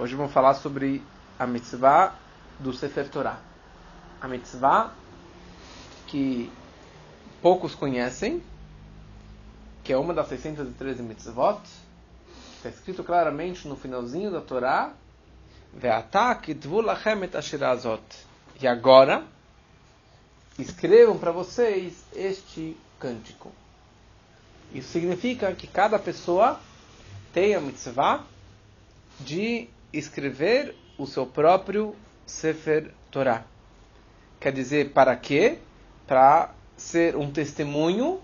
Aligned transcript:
Hoje 0.00 0.14
vamos 0.14 0.32
falar 0.32 0.54
sobre 0.54 1.02
a 1.38 1.46
mitzvah 1.46 2.14
do 2.58 2.72
Sefer 2.72 3.06
Torah. 3.10 3.38
A 4.18 4.26
mitzvah 4.26 4.94
que 6.06 6.50
poucos 7.42 7.74
conhecem, 7.74 8.42
que 9.84 9.92
é 9.92 9.98
uma 9.98 10.14
das 10.14 10.26
613 10.28 11.02
mitzvot, 11.02 11.60
está 12.56 12.70
escrito 12.70 13.04
claramente 13.04 13.68
no 13.68 13.76
finalzinho 13.76 14.30
da 14.30 14.40
Torá, 14.40 14.94
e 18.58 18.66
agora, 18.66 19.22
escrevam 20.58 21.18
para 21.18 21.30
vocês 21.30 22.02
este 22.16 22.74
cântico. 22.98 23.52
Isso 24.72 24.88
significa 24.88 25.52
que 25.54 25.66
cada 25.66 25.98
pessoa 25.98 26.58
tem 27.34 27.54
a 27.54 27.60
mitzvah 27.60 28.24
de 29.20 29.68
escrever 29.92 30.74
o 30.98 31.06
seu 31.06 31.26
próprio 31.26 31.94
Sefer 32.26 32.92
Torah. 33.10 33.44
Quer 34.38 34.52
dizer, 34.52 34.90
para 34.92 35.14
quê? 35.16 35.58
Para 36.06 36.54
ser 36.76 37.16
um 37.16 37.30
testemunho 37.30 38.20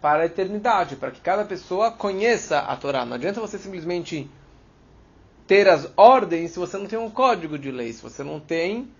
para 0.00 0.22
a 0.22 0.26
eternidade, 0.26 0.96
para 0.96 1.10
que 1.10 1.20
cada 1.20 1.44
pessoa 1.44 1.90
conheça 1.90 2.58
a 2.58 2.76
Torá. 2.76 3.06
Não 3.06 3.14
adianta 3.14 3.40
você 3.40 3.58
simplesmente 3.58 4.30
ter 5.46 5.68
as 5.68 5.90
ordens 5.96 6.50
se 6.50 6.58
você 6.58 6.76
não 6.76 6.86
tem 6.86 6.98
um 6.98 7.10
código 7.10 7.58
de 7.58 7.70
lei, 7.70 7.92
se 7.92 8.02
você 8.02 8.22
não 8.22 8.38
tem 8.38 8.90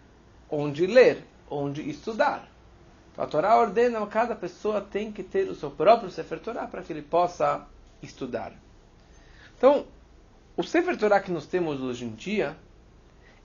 onde 0.51 0.87
ler, 0.87 1.25
onde 1.51 1.89
estudar. 1.89 2.49
Então, 3.13 3.25
a 3.25 3.29
Torá 3.29 3.57
ordena 3.57 4.01
que 4.01 4.07
cada 4.13 4.35
pessoa 4.35 4.81
tem 4.81 5.13
que 5.13 5.23
ter 5.23 5.49
o 5.49 5.55
seu 5.55 5.71
próprio 5.71 6.11
Sefer 6.11 6.41
Torah 6.41 6.67
para 6.67 6.83
que 6.83 6.93
ele 6.93 7.03
possa 7.03 7.67
estudar. 8.03 8.53
Então, 9.57 9.87
o 10.57 10.63
Sefer 10.63 10.97
Torah 10.97 11.21
que 11.21 11.33
nós 11.33 11.47
temos 11.47 11.81
hoje 11.81 12.05
em 12.05 12.11
dia 12.11 12.57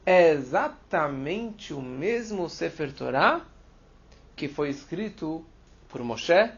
é 0.05 0.29
exatamente 0.31 1.73
o 1.73 1.81
mesmo 1.81 2.47
Sefer 2.47 2.93
Torah 2.93 3.45
que 4.35 4.47
foi 4.47 4.69
escrito 4.69 5.43
por 5.87 6.03
Moshe 6.03 6.51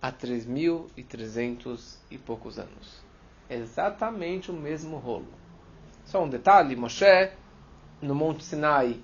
há 0.00 0.12
3.300 0.12 1.96
e 2.10 2.16
poucos 2.16 2.58
anos. 2.58 3.02
Exatamente 3.50 4.50
o 4.50 4.54
mesmo 4.54 4.96
rolo. 4.96 5.28
Só 6.04 6.24
um 6.24 6.28
detalhe, 6.28 6.74
Moshe, 6.74 7.30
no 8.00 8.14
Monte 8.14 8.44
Sinai, 8.44 8.98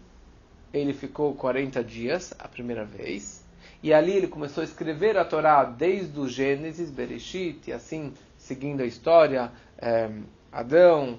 ele 0.73 0.93
ficou 0.93 1.35
40 1.35 1.85
dias 1.85 2.35
a 2.39 2.49
primeira 2.49 2.85
vez, 2.85 3.45
e 3.83 3.93
ali 3.93 4.13
ele 4.13 4.27
começou 4.27 4.63
a 4.63 4.65
escrever 4.65 5.17
a 5.17 5.25
Torá 5.25 5.65
desde 5.65 6.19
o 6.19 6.27
Gênesis, 6.27 6.91
Bereshit, 6.91 7.69
e 7.69 7.73
assim, 7.73 8.15
seguindo 8.39 8.83
a 8.83 8.87
história, 8.87 9.53
é, 9.79 10.11
Adão, 10.55 11.19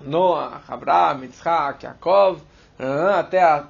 Noah, 0.00 0.62
Abraham, 0.66 1.24
Yitzhak, 1.24 1.84
Yaakov, 1.84 2.40
até 3.14 3.42
a 3.42 3.68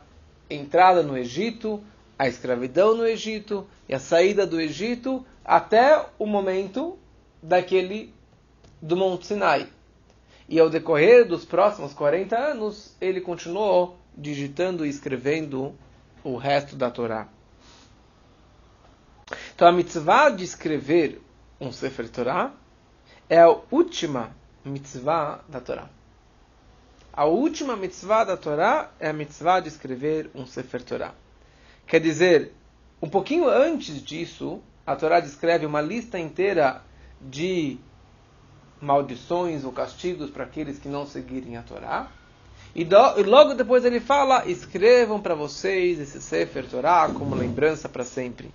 entrada 0.49 1.03
no 1.03 1.19
Egito, 1.19 1.83
a 2.17 2.29
escravidão 2.29 2.97
no 2.97 3.05
Egito 3.05 3.67
e 3.89 3.95
a 3.95 3.99
saída 3.99 4.47
do 4.47 4.61
Egito, 4.61 5.27
até 5.45 6.07
o 6.19 6.25
momento 6.25 6.97
daquele 7.43 8.15
do 8.81 8.97
Monte 8.97 9.27
Sinai. 9.27 9.69
E 10.49 10.61
ao 10.61 10.71
decorrer 10.71 11.27
dos 11.27 11.45
próximos 11.45 11.93
40 11.93 12.39
anos, 12.39 12.97
ele 13.01 13.21
continuou 13.21 13.99
digitando 14.17 14.87
e 14.87 14.89
escrevendo 14.89 15.75
o 16.23 16.37
resto 16.37 16.77
da 16.77 16.91
Torá. 16.91 17.27
Então 19.55 19.67
a 19.67 19.73
mitzvah 19.73 20.31
de 20.31 20.45
escrever 20.45 21.21
um 21.61 21.73
Sefer 21.73 22.09
Torah 22.09 22.53
é 23.29 23.41
a 23.41 23.57
última 23.71 24.39
mitzvah 24.65 25.41
da 25.49 25.61
Torá. 25.61 25.89
A 27.13 27.25
última 27.25 27.77
mitzvah 27.77 28.25
da 28.25 28.37
Torá 28.37 28.91
é 28.99 29.09
a 29.09 29.13
mitzvah 29.13 29.61
de 29.61 29.69
escrever 29.69 30.31
um 30.35 30.47
Sefer 30.47 30.83
Torah. 30.83 31.13
Quer 31.87 32.01
dizer, 32.01 32.53
um 33.03 33.09
pouquinho 33.09 33.49
antes 33.49 34.03
disso, 34.03 34.61
a 34.87 34.95
Torá 34.95 35.21
descreve 35.21 35.67
uma 35.67 35.81
lista 35.81 36.19
inteira 36.19 36.83
de 37.21 37.79
maldições 38.81 39.65
ou 39.65 39.73
castigos 39.73 40.31
para 40.31 40.45
aqueles 40.45 40.79
que 40.79 40.89
não 40.89 41.07
seguirem 41.07 41.57
a 41.57 41.63
Torá. 41.63 42.11
E, 42.75 42.85
do, 42.85 42.97
e 43.19 43.23
logo 43.25 43.55
depois 43.55 43.85
ele 43.85 44.01
fala: 44.01 44.47
escrevam 44.47 45.21
para 45.21 45.35
vocês 45.35 45.99
esse 45.99 46.21
Sefer 46.21 46.69
Torah 46.69 47.11
como 47.13 47.35
lembrança 47.35 47.89
para 47.89 48.05
sempre. 48.05 48.51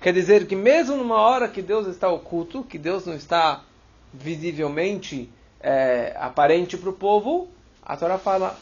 Quer 0.00 0.12
dizer 0.12 0.46
que 0.46 0.54
mesmo 0.54 0.96
numa 0.96 1.16
hora 1.16 1.48
que 1.48 1.62
Deus 1.62 1.86
está 1.86 2.08
oculto, 2.08 2.62
que 2.62 2.78
Deus 2.78 3.04
não 3.04 3.14
está 3.14 3.64
visivelmente 4.12 5.28
é, 5.60 6.14
aparente 6.18 6.76
para 6.76 6.90
o 6.90 6.92
povo, 6.92 7.48
a 7.82 7.96
Torá 7.96 8.18
fala: 8.18 8.56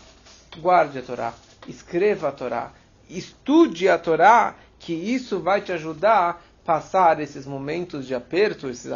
guarde 0.58 0.98
a 0.98 1.02
Torá, 1.02 1.34
escreva 1.66 2.28
a 2.28 2.32
Torá, 2.32 2.72
estude 3.08 3.88
a 3.88 3.98
Torá, 3.98 4.54
que 4.78 4.92
isso 4.92 5.40
vai 5.40 5.60
te 5.60 5.72
ajudar 5.72 6.30
a 6.30 6.64
passar 6.64 7.20
esses 7.20 7.46
momentos 7.46 8.06
de 8.06 8.14
aperto, 8.14 8.68
esses 8.68 8.90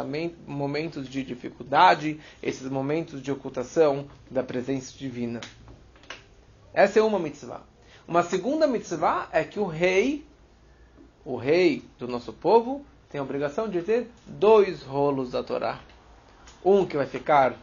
momentos 0.47 1.07
de 1.07 1.23
dificuldade, 1.23 2.19
esses 2.41 2.67
momentos 2.69 3.21
de 3.21 3.31
ocultação 3.31 4.07
da 4.29 4.43
presença 4.43 4.97
divina. 4.97 5.41
Essa 6.73 6.99
é 6.99 7.03
uma 7.03 7.19
mitzvah. 7.19 7.61
Uma 8.07 8.23
segunda 8.23 8.65
mitzvah 8.65 9.27
é 9.31 9.43
que 9.43 9.59
o 9.59 9.65
rei 9.65 10.27
o 11.25 11.35
rei 11.35 11.83
do 11.99 12.07
nosso 12.07 12.33
povo 12.33 12.83
tem 13.09 13.19
a 13.19 13.23
obrigação 13.23 13.69
de 13.69 13.81
ter 13.81 14.09
dois 14.25 14.81
rolos 14.81 15.31
da 15.31 15.43
Torá. 15.43 15.79
Um 16.63 16.85
que 16.85 16.97
vai 16.97 17.05
ficar 17.05 17.55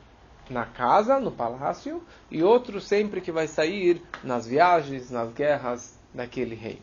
na 0.49 0.65
casa, 0.65 1.19
no 1.19 1.33
palácio, 1.33 2.03
e 2.31 2.43
outro 2.43 2.81
sempre 2.81 3.21
que 3.21 3.33
vai 3.33 3.47
sair 3.47 4.03
nas 4.23 4.47
viagens, 4.47 5.11
nas 5.11 5.33
guerras 5.33 5.99
daquele 6.15 6.55
rei. 6.55 6.81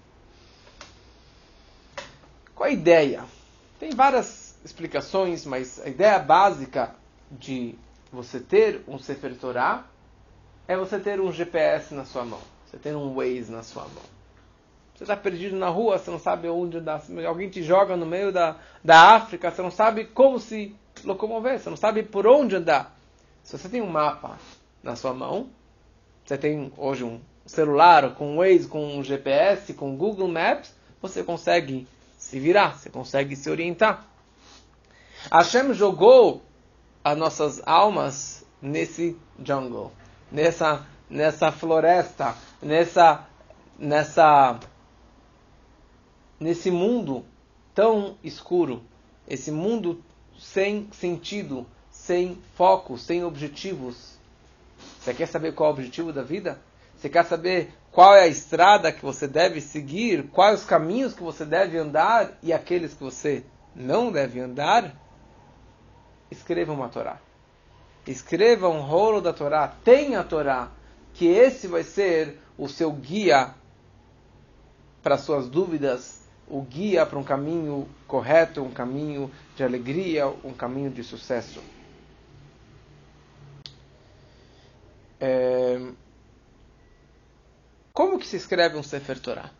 Qual 2.53 2.69
a 2.69 2.72
ideia? 2.72 3.25
Tem 3.79 3.91
várias 3.91 4.59
explicações, 4.63 5.46
mas 5.46 5.79
a 5.79 5.90
ideia 5.90 6.19
básica 6.19 6.96
de 7.31 7.75
você 8.12 8.40
ter 8.40 8.84
um 8.88 9.00
Sefer 9.00 9.35
Torah 9.38 9.85
é 10.68 10.78
você 10.78 11.00
ter 11.00 11.19
um 11.19 11.31
GPS 11.31 11.94
na 11.94 12.06
sua 12.06 12.23
mão, 12.23 12.40
você 12.66 12.78
ter 12.78 12.96
um 12.96 13.16
Waze 13.16 13.52
na 13.52 13.63
sua 13.63 13.84
mão. 13.84 14.03
Você 14.96 15.03
está 15.03 15.18
perdido 15.18 15.56
na 15.56 15.69
rua, 15.69 15.97
você 15.97 16.12
não 16.12 16.19
sabe 16.19 16.47
onde 16.47 16.78
andar. 16.78 17.03
Alguém 17.28 17.50
te 17.50 17.63
joga 17.63 17.97
no 17.97 18.06
meio 18.06 18.31
da, 18.31 18.57
da 18.84 19.16
África, 19.16 19.50
você 19.50 19.62
não 19.62 19.72
sabe 19.72 20.06
como 20.06 20.40
se 20.40 20.75
locomover, 21.03 21.59
você 21.59 21.69
não 21.69 21.78
sabe 21.78 22.03
por 22.03 22.28
onde 22.28 22.56
andar. 22.56 22.96
Se 23.44 23.58
você 23.58 23.70
tem 23.70 23.81
um 23.81 23.90
mapa 23.90 24.40
na 24.81 24.96
sua 24.96 25.14
mão, 25.14 25.50
você 26.26 26.38
tem 26.38 26.72
hoje 26.78 27.04
um 27.04 27.20
celular 27.46 28.16
com 28.16 28.38
Waze, 28.38 28.68
com 28.68 28.98
um 28.98 29.04
GPS, 29.04 29.74
com 29.74 29.96
Google 29.98 30.28
Maps, 30.28 30.74
você 31.02 31.24
consegue 31.24 31.88
se 32.18 32.40
virar, 32.40 32.78
você 32.78 32.90
consegue 32.90 33.36
se 33.36 33.50
orientar. 33.50 34.08
Hashem 35.30 35.74
jogou 35.74 36.42
as 37.03 37.18
nossas 37.18 37.62
almas 37.66 38.46
nesse 38.62 39.18
jungle, 39.44 39.92
nessa, 40.32 40.86
nessa 41.09 41.52
floresta, 41.52 42.36
nessa, 42.62 43.28
nessa 43.78 44.59
nesse 46.40 46.70
mundo 46.70 47.26
tão 47.74 48.18
escuro, 48.24 48.84
esse 49.28 49.52
mundo 49.52 50.03
sem 50.38 50.88
sentido, 50.92 51.66
sem 52.06 52.38
foco, 52.56 52.97
sem 52.97 53.24
objetivos. 53.24 54.18
Você 55.00 55.14
quer 55.14 55.25
saber 55.25 55.53
qual 55.53 55.69
é 55.69 55.72
o 55.72 55.75
objetivo 55.75 56.12
da 56.12 56.22
vida? 56.22 56.59
Você 56.97 57.08
quer 57.08 57.24
saber 57.25 57.74
qual 57.91 58.14
é 58.14 58.24
a 58.24 58.28
estrada 58.28 58.91
que 58.91 59.02
você 59.02 59.25
deve 59.25 59.62
seguir, 59.62 60.28
quais 60.30 60.62
os 60.62 60.66
caminhos 60.66 61.14
que 61.14 61.24
você 61.24 61.46
deve 61.46 61.78
andar 61.78 62.38
e 62.41 62.52
aqueles 62.52 62.94
que 62.94 63.03
você 63.03 63.46
não 63.74 64.12
deve 64.12 64.40
andar? 64.41 64.94
Escreva 66.30 66.74
uma 66.74 66.90
Torá. 66.90 67.19
Escreva 68.06 68.68
um 68.68 68.81
rolo 68.81 69.22
da 69.22 69.31
Torá. 69.31 69.74
Tenha 69.84 70.20
a 70.20 70.24
Torá. 70.24 70.72
Que 71.14 71.28
esse 71.28 71.67
vai 71.67 71.84
ser 71.84 72.41
o 72.58 72.67
seu 72.67 72.91
guia 72.91 73.53
para 75.02 75.17
suas 75.17 75.47
dúvidas 75.47 76.23
o 76.47 76.61
guia 76.61 77.05
para 77.05 77.17
um 77.17 77.23
caminho 77.23 77.88
correto, 78.08 78.61
um 78.61 78.72
caminho 78.72 79.32
de 79.55 79.64
alegria, 79.64 80.28
um 80.44 80.53
caminho 80.53 80.90
de 80.91 81.03
sucesso. 81.03 81.61
É... 85.25 85.79
Como 87.93 88.20
que 88.20 88.28
se 88.28 88.35
escreve 88.35 88.75
um 88.78 88.84
Sefer 88.84 89.17
Torah? 89.17 89.52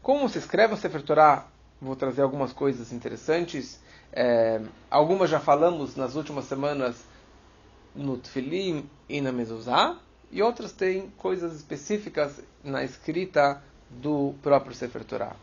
Como 0.00 0.26
se 0.26 0.38
escreve 0.38 0.72
um 0.72 0.76
Sefer 0.78 1.02
Torah? 1.02 1.46
Vou 1.78 1.94
trazer 1.94 2.22
algumas 2.22 2.50
coisas 2.54 2.90
interessantes. 2.90 3.78
É... 4.10 4.62
Algumas 4.90 5.28
já 5.28 5.38
falamos 5.38 5.96
nas 5.96 6.14
últimas 6.14 6.46
semanas 6.46 7.04
no 7.94 8.16
Tfilim 8.16 8.88
e 9.06 9.20
na 9.20 9.32
Mezuzah, 9.32 9.98
e 10.30 10.42
outras 10.42 10.72
têm 10.72 11.10
coisas 11.18 11.54
específicas 11.54 12.40
na 12.64 12.82
escrita 12.84 13.62
do 13.90 14.34
próprio 14.42 14.74
Sefer 14.74 15.04
Torah. 15.04 15.36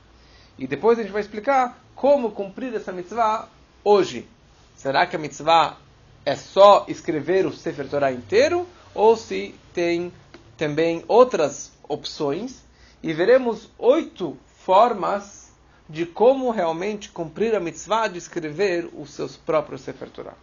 E 0.58 0.66
depois 0.66 0.98
a 0.98 1.04
gente 1.04 1.12
vai 1.12 1.22
explicar 1.22 1.78
como 1.94 2.31
cumprir 2.31 2.74
essa 2.74 2.92
mitzvah 2.92 3.50
hoje. 3.84 4.28
Será 4.75 5.06
que 5.06 5.16
a 5.16 5.19
mitzvah 5.19 5.78
é 6.25 6.36
só 6.36 6.86
escrever 6.88 7.46
o 7.46 7.54
Sefer 7.54 7.88
Torah 7.88 8.12
inteiro? 8.12 8.68
Ou 8.96 9.16
se 9.16 9.54
tem 9.74 10.12
também 10.58 11.04
outras 11.08 11.72
opções. 11.88 12.64
E 13.04 13.14
veremos 13.14 13.70
oito 13.78 14.36
formas 14.64 15.52
de 15.88 16.06
como 16.06 16.50
realmente 16.50 17.10
cumprir 17.10 17.54
a 17.54 17.60
mitzvah 17.60 18.08
de 18.08 18.18
escrever 18.18 18.90
os 18.94 19.12
seus 19.12 19.38
próprios 19.38 19.82
Sefer 19.82 20.10
Torah. 20.10 20.34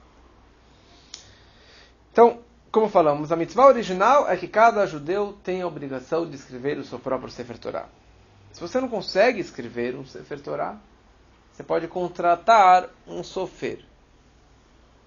Então, 2.12 2.38
como 2.70 2.88
falamos, 2.88 3.32
a 3.32 3.36
mitzvah 3.36 3.66
original 3.66 4.28
é 4.28 4.36
que 4.36 4.46
cada 4.46 4.86
judeu 4.86 5.36
tem 5.42 5.62
a 5.62 5.66
obrigação 5.66 6.28
de 6.28 6.36
escrever 6.36 6.78
o 6.78 6.84
seu 6.84 6.98
próprio 6.98 7.30
Sefer 7.30 7.58
Torah. 7.58 7.88
Se 8.52 8.60
você 8.60 8.80
não 8.80 8.88
consegue 8.88 9.40
escrever 9.40 9.96
um 9.96 10.04
Sefer 10.04 10.40
Torah, 10.40 10.78
você 11.52 11.62
pode 11.62 11.88
contratar 11.88 12.88
um 13.06 13.24
sofer, 13.24 13.84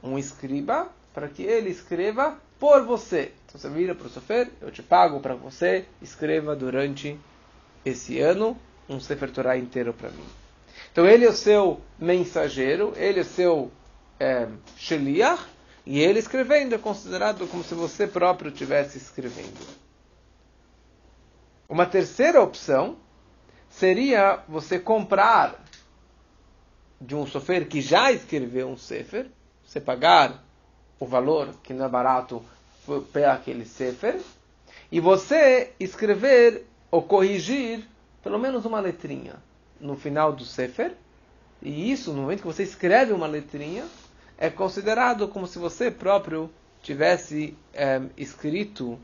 um 0.04 0.18
escriba, 0.18 0.90
para 1.14 1.30
que 1.30 1.44
ele 1.44 1.70
escreva 1.70 2.38
por 2.60 2.84
você. 2.86 3.32
Então 3.46 3.60
você 3.60 3.70
vira 3.70 3.96
para 3.96 4.08
o 4.08 4.10
sofer, 4.10 4.50
eu 4.62 4.72
te 4.72 4.84
pago 4.84 5.20
para 5.20 5.36
você, 5.36 5.86
escreva 6.02 6.56
durante 6.56 7.20
esse 7.84 8.20
ano 8.20 8.58
um 8.88 9.00
Sefer 9.00 9.32
Torah 9.32 9.58
inteiro 9.58 9.94
para 9.94 10.10
mim. 10.10 10.26
Então 10.92 11.06
ele 11.06 11.26
é 11.26 11.30
o 11.30 11.34
seu 11.34 11.82
mensageiro, 12.00 12.94
ele 12.96 13.20
é 13.20 13.22
o 13.22 13.26
seu 13.26 13.72
é, 14.20 14.48
sheliach, 14.78 15.44
e 15.86 16.00
ele 16.00 16.20
escrevendo 16.20 16.74
é 16.74 16.78
considerado 16.78 17.48
como 17.48 17.64
se 17.64 17.76
você 17.76 18.08
próprio 18.08 18.52
estivesse 18.52 18.98
escrevendo. 18.98 19.60
Uma 21.68 21.86
terceira 21.86 22.42
opção 22.42 22.98
seria 23.70 24.44
você 24.48 24.80
comprar 24.80 25.64
de 27.00 27.16
um 27.16 27.28
sofer 27.28 27.68
que 27.68 27.82
já 27.82 28.12
escreveu 28.12 28.70
um 28.70 28.78
sefer, 28.78 29.30
você 29.64 29.82
pagar 29.82 30.45
o 31.00 31.06
valor 31.06 31.50
que 31.64 31.74
não 31.74 31.86
é 31.86 31.90
barato 31.90 32.44
para 33.12 33.34
aquele 33.34 33.66
sefer, 33.66 34.22
e 34.92 35.00
você 35.00 35.72
escrever 35.80 36.66
ou 36.92 37.02
corrigir 37.02 37.86
pelo 38.24 38.40
menos 38.40 38.66
uma 38.66 38.80
letrinha 38.80 39.36
no 39.80 39.96
final 39.96 40.32
do 40.32 40.46
sefer, 40.46 40.96
e 41.62 41.92
isso, 41.92 42.14
no 42.14 42.22
momento 42.22 42.42
que 42.42 42.48
você 42.48 42.64
escreve 42.64 43.12
uma 43.12 43.28
letrinha, 43.28 43.86
é 44.38 44.50
considerado 44.50 45.28
como 45.28 45.48
se 45.48 45.58
você 45.58 45.90
próprio 45.90 46.50
tivesse 46.82 47.58
é, 47.74 48.02
escrito 48.18 49.00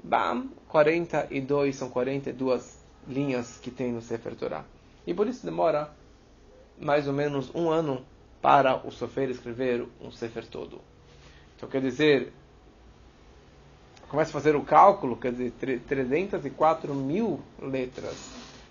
Bam, 0.04 0.50
42, 0.70 1.76
são 1.76 1.90
42 1.90 2.80
linhas 3.08 3.58
que 3.62 3.70
tem 3.70 3.92
no 3.92 4.02
Sefer 4.02 4.36
Torah. 4.36 4.66
E 5.06 5.14
por 5.14 5.28
isso 5.28 5.46
demora 5.46 5.92
mais 6.80 7.08
ou 7.08 7.14
menos 7.14 7.54
um 7.54 7.70
ano 7.70 8.06
para 8.42 8.76
o 8.88 8.92
Sofer 8.92 9.30
escrever 9.30 9.86
um 10.02 10.12
Sefer 10.12 10.46
todo. 10.48 10.82
Então 11.56 11.70
quer 11.70 11.82
dizer, 11.82 12.34
começa 14.12 14.30
a 14.30 14.34
fazer 14.34 14.58
o 14.58 14.62
cálculo, 14.62 15.16
quer 15.16 15.32
dizer, 15.32 15.54
304 15.88 16.94
mil 16.94 17.40
letras. 17.62 18.14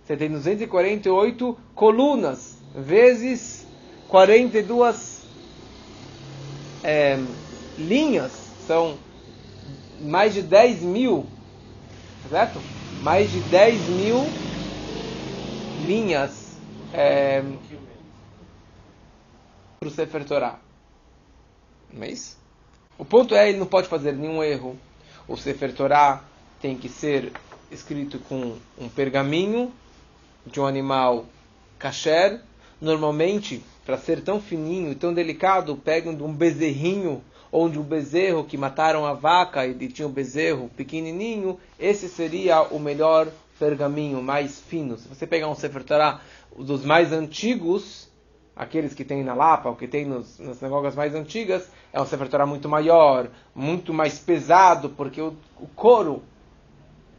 Você 0.04 0.14
tem 0.14 0.28
248 0.28 1.58
colunas, 1.74 2.58
vezes 2.74 3.66
42 4.06 5.22
é, 6.84 7.18
linhas, 7.78 8.32
são 8.66 8.98
mais 10.02 10.34
de 10.34 10.42
10 10.42 10.82
mil, 10.82 11.24
certo? 12.28 12.60
Mais 13.02 13.30
de 13.30 13.40
10 13.40 13.88
mil 13.88 14.18
linhas 15.86 16.58
é, 16.92 17.42
para 19.78 19.88
o 19.88 19.90
Sefer 19.90 20.22
Torah. 20.26 20.58
Não 21.90 22.02
é 22.02 22.10
isso? 22.10 22.36
O 22.98 23.06
ponto 23.06 23.34
é, 23.34 23.48
ele 23.48 23.58
não 23.58 23.66
pode 23.66 23.88
fazer 23.88 24.12
nenhum 24.12 24.44
erro 24.44 24.76
o 25.30 25.36
Sefer 25.36 25.72
Torah 25.72 26.24
tem 26.60 26.76
que 26.76 26.88
ser 26.88 27.32
escrito 27.70 28.18
com 28.18 28.56
um 28.76 28.88
pergaminho 28.88 29.72
de 30.44 30.60
um 30.60 30.66
animal 30.66 31.24
kasher. 31.78 32.40
Normalmente, 32.80 33.62
para 33.86 33.96
ser 33.96 34.22
tão 34.22 34.40
fininho 34.40 34.90
e 34.90 34.96
tão 34.96 35.14
delicado, 35.14 35.76
pegam 35.76 36.12
de 36.12 36.24
um 36.24 36.32
bezerrinho 36.32 37.22
ou 37.52 37.68
de 37.68 37.78
um 37.78 37.82
bezerro 37.82 38.42
que 38.42 38.58
mataram 38.58 39.06
a 39.06 39.12
vaca 39.12 39.64
e 39.64 39.74
tinha 39.88 40.08
um 40.08 40.12
bezerro 40.12 40.68
pequenininho. 40.76 41.60
Esse 41.78 42.08
seria 42.08 42.62
o 42.62 42.80
melhor 42.80 43.28
pergaminho, 43.56 44.20
mais 44.20 44.58
fino. 44.58 44.98
Se 44.98 45.06
você 45.06 45.28
pegar 45.28 45.48
um 45.48 45.54
Sefer 45.54 45.84
Torah 45.84 46.20
dos 46.58 46.84
mais 46.84 47.12
antigos, 47.12 48.09
aqueles 48.60 48.92
que 48.92 49.06
tem 49.06 49.24
na 49.24 49.32
Lapa, 49.32 49.70
o 49.70 49.74
que 49.74 49.88
tem 49.88 50.04
nos, 50.04 50.38
nas 50.38 50.58
sinagogas 50.58 50.94
mais 50.94 51.14
antigas, 51.14 51.70
é 51.90 51.98
um 51.98 52.04
Sefer 52.04 52.28
Torah 52.28 52.44
muito 52.44 52.68
maior, 52.68 53.30
muito 53.54 53.94
mais 53.94 54.18
pesado, 54.18 54.90
porque 54.90 55.18
o, 55.18 55.34
o 55.58 55.66
couro 55.68 56.22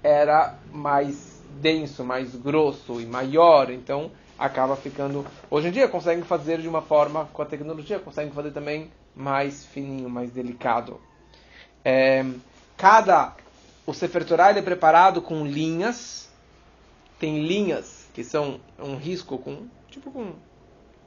era 0.04 0.56
mais 0.72 1.42
denso, 1.60 2.04
mais 2.04 2.36
grosso 2.36 3.02
e 3.02 3.08
maior, 3.08 3.72
então 3.72 4.12
acaba 4.38 4.76
ficando. 4.76 5.26
Hoje 5.50 5.70
em 5.70 5.72
dia 5.72 5.88
conseguem 5.88 6.24
fazer 6.24 6.62
de 6.62 6.68
uma 6.68 6.84
forma, 6.84 7.28
com 7.34 7.42
a 7.42 7.46
tecnologia, 7.46 7.98
conseguem 7.98 8.32
fazer 8.32 8.52
também 8.52 8.92
mais 9.16 9.66
fininho, 9.66 10.12
mais 10.12 10.30
delicado. 10.30 11.02
É, 11.84 12.24
cada. 12.78 13.36
O 13.84 13.96
Sefer 13.96 14.24
Torah 14.24 14.52
é 14.52 14.62
preparado 14.62 15.24
com 15.24 15.44
linhas, 15.44 16.30
tem 17.20 17.44
linhas 17.44 18.08
que 18.14 18.24
são 18.24 18.60
um 18.78 18.96
risco 18.96 19.40
com. 19.40 19.66
tipo 19.90 20.12
com 20.12 20.34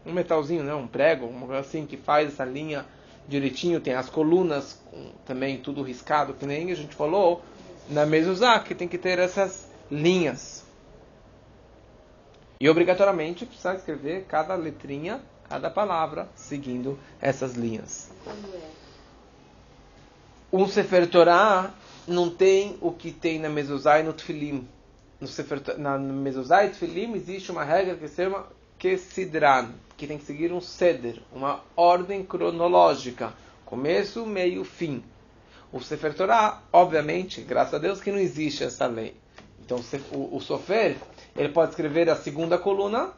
um 0.05 0.13
metalzinho, 0.13 0.63
né, 0.63 0.75
um 0.75 0.87
prego, 0.87 1.27
uma 1.27 1.47
coisa 1.47 1.61
assim 1.61 1.87
que 1.87 1.97
faz 1.97 2.33
essa 2.33 2.45
linha 2.45 2.85
direitinho, 3.27 3.81
tem 3.81 3.95
as 3.95 4.09
colunas 4.09 4.79
com, 4.91 5.13
também 5.25 5.59
tudo 5.59 5.83
riscado, 5.83 6.35
que 6.35 6.45
nem 6.45 6.71
a 6.71 6.77
gente 6.77 6.95
falou 6.95 7.43
na 7.89 8.05
mezuzá, 8.05 8.59
que 8.59 8.75
tem 8.75 8.89
que 8.89 8.99
ter 8.99 9.19
essas 9.19 9.67
linhas. 9.91 10.65
E 12.61 12.69
obrigatoriamente 12.69 13.45
precisa 13.45 13.75
escrever 13.75 14.25
cada 14.29 14.55
letrinha, 14.55 15.21
cada 15.49 15.71
palavra, 15.71 16.29
seguindo 16.35 16.99
essas 17.21 17.55
linhas. 17.55 18.11
Um 20.53 20.69
Sefer 20.69 21.09
Torah 21.11 21.75
não 22.07 22.31
tem 22.31 22.79
o 22.81 22.93
que 22.93 23.11
tem 23.11 23.39
na 23.39 23.49
mezuzá 23.49 23.99
e 23.99 24.03
no 24.03 24.13
Tfilim. 24.13 24.69
No 25.21 25.27
Sefer, 25.27 25.79
na 25.79 25.99
mezuzá 25.99 26.65
e 26.65 26.71
Tfilim 26.71 27.15
existe 27.15 27.51
uma 27.51 27.65
regra 27.65 27.97
que 27.97 28.07
se 28.09 28.17
chama 28.17 28.47
Kesidran, 28.85 29.71
que 29.97 30.07
tem 30.07 30.19
que 30.19 30.26
seguir 30.26 30.53
um 30.53 30.61
ceder, 30.61 31.23
uma 31.33 31.62
ordem 31.75 32.23
cronológica, 32.23 33.33
começo, 33.64 34.26
meio, 34.26 34.62
fim. 34.62 35.03
O 35.73 35.81
Sefer 35.81 36.12
Torah, 36.12 36.61
obviamente, 36.71 37.41
graças 37.41 37.73
a 37.73 37.79
Deus 37.79 38.03
que 38.03 38.12
não 38.12 38.19
existe 38.19 38.62
essa 38.62 38.87
lei. 38.87 39.17
Então 39.64 39.81
o, 40.12 40.37
o 40.37 40.41
Sofer, 40.43 40.97
ele 41.35 41.49
pode 41.49 41.71
escrever 41.71 42.11
a 42.11 42.14
segunda 42.14 42.59
coluna 42.59 43.12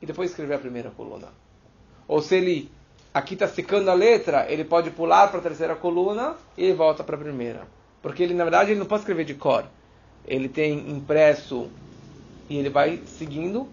e 0.00 0.06
depois 0.06 0.30
escrever 0.30 0.54
a 0.54 0.58
primeira 0.58 0.90
coluna. 0.90 1.28
Ou 2.08 2.22
se 2.22 2.36
ele 2.36 2.72
aqui 3.12 3.34
está 3.34 3.46
secando 3.46 3.90
a 3.90 3.94
letra, 3.94 4.50
ele 4.50 4.64
pode 4.64 4.90
pular 4.90 5.28
para 5.28 5.40
a 5.40 5.42
terceira 5.42 5.76
coluna 5.76 6.34
e 6.56 6.72
volta 6.72 7.04
para 7.04 7.16
a 7.16 7.18
primeira. 7.18 7.68
Porque 8.00 8.22
ele, 8.22 8.32
na 8.32 8.44
verdade, 8.44 8.70
ele 8.70 8.80
não 8.80 8.86
pode 8.86 9.02
escrever 9.02 9.26
de 9.26 9.34
cor. 9.34 9.66
Ele 10.26 10.48
tem 10.48 10.78
impresso 10.90 11.68
e 12.48 12.56
ele 12.56 12.70
vai 12.70 13.02
seguindo 13.04 13.68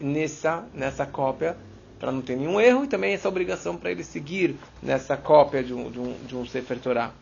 nessa, 0.00 0.64
nessa 0.74 1.06
cópia 1.06 1.56
para 1.98 2.12
não 2.12 2.20
ter 2.20 2.36
nenhum 2.36 2.60
erro 2.60 2.84
e 2.84 2.88
também 2.88 3.14
essa 3.14 3.28
obrigação 3.28 3.76
para 3.76 3.90
ele 3.90 4.04
seguir 4.04 4.56
nessa 4.82 5.16
cópia 5.16 5.62
de 5.62 5.72
um, 5.72 5.90
de 5.90 5.98
um, 5.98 6.12
de 6.26 6.36
um 6.36 6.46
Sefer 6.46 6.78
Torah. 6.78 7.12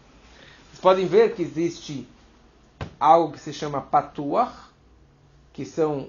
Vocês 0.68 0.80
podem 0.80 1.06
ver 1.06 1.34
que 1.34 1.42
existe 1.42 2.08
algo 2.98 3.32
que 3.32 3.40
se 3.40 3.52
chama 3.52 3.80
patuar, 3.80 4.72
que 5.52 5.64
são 5.64 6.08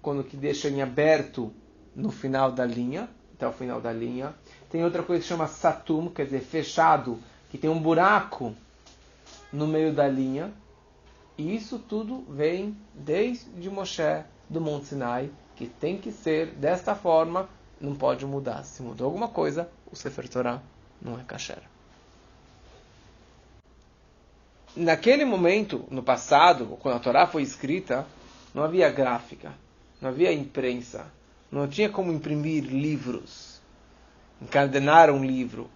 quando 0.00 0.24
que 0.24 0.36
deixa 0.36 0.68
em 0.68 0.80
aberto 0.80 1.52
no 1.94 2.10
final 2.10 2.50
da 2.50 2.64
linha, 2.64 3.08
até 3.34 3.46
o 3.46 3.52
final 3.52 3.80
da 3.80 3.92
linha. 3.92 4.34
Tem 4.70 4.84
outra 4.84 5.02
coisa 5.02 5.20
que 5.20 5.24
se 5.24 5.28
chama 5.28 5.46
satum, 5.46 6.08
quer 6.08 6.24
dizer, 6.24 6.40
fechado, 6.40 7.18
que 7.50 7.58
tem 7.58 7.68
um 7.68 7.78
buraco 7.78 8.54
no 9.52 9.66
meio 9.66 9.92
da 9.92 10.08
linha. 10.08 10.52
E 11.36 11.54
isso 11.54 11.78
tudo 11.78 12.24
vem 12.28 12.76
desde 12.94 13.68
Moshe 13.68 14.24
do 14.48 14.60
Monte 14.60 14.86
Sinai, 14.86 15.30
que 15.56 15.66
tem 15.66 15.96
que 15.96 16.12
ser 16.12 16.48
desta 16.48 16.94
forma, 16.94 17.48
não 17.80 17.94
pode 17.94 18.24
mudar. 18.26 18.62
Se 18.62 18.82
mudou 18.82 19.06
alguma 19.06 19.28
coisa, 19.28 19.68
o 19.90 19.96
Sefer 19.96 20.28
Torah 20.28 20.62
não 21.00 21.18
é 21.18 21.24
kasher. 21.24 21.62
Naquele 24.76 25.24
momento, 25.24 25.86
no 25.90 26.02
passado, 26.02 26.76
quando 26.80 26.96
a 26.96 27.00
Torá 27.00 27.26
foi 27.26 27.42
escrita, 27.42 28.06
não 28.54 28.62
havia 28.62 28.90
gráfica, 28.90 29.54
não 30.00 30.10
havia 30.10 30.30
imprensa, 30.32 31.06
não 31.50 31.66
tinha 31.66 31.88
como 31.88 32.12
imprimir 32.12 32.64
livros, 32.64 33.58
encadenar 34.40 35.10
um 35.10 35.24
livro. 35.24 35.70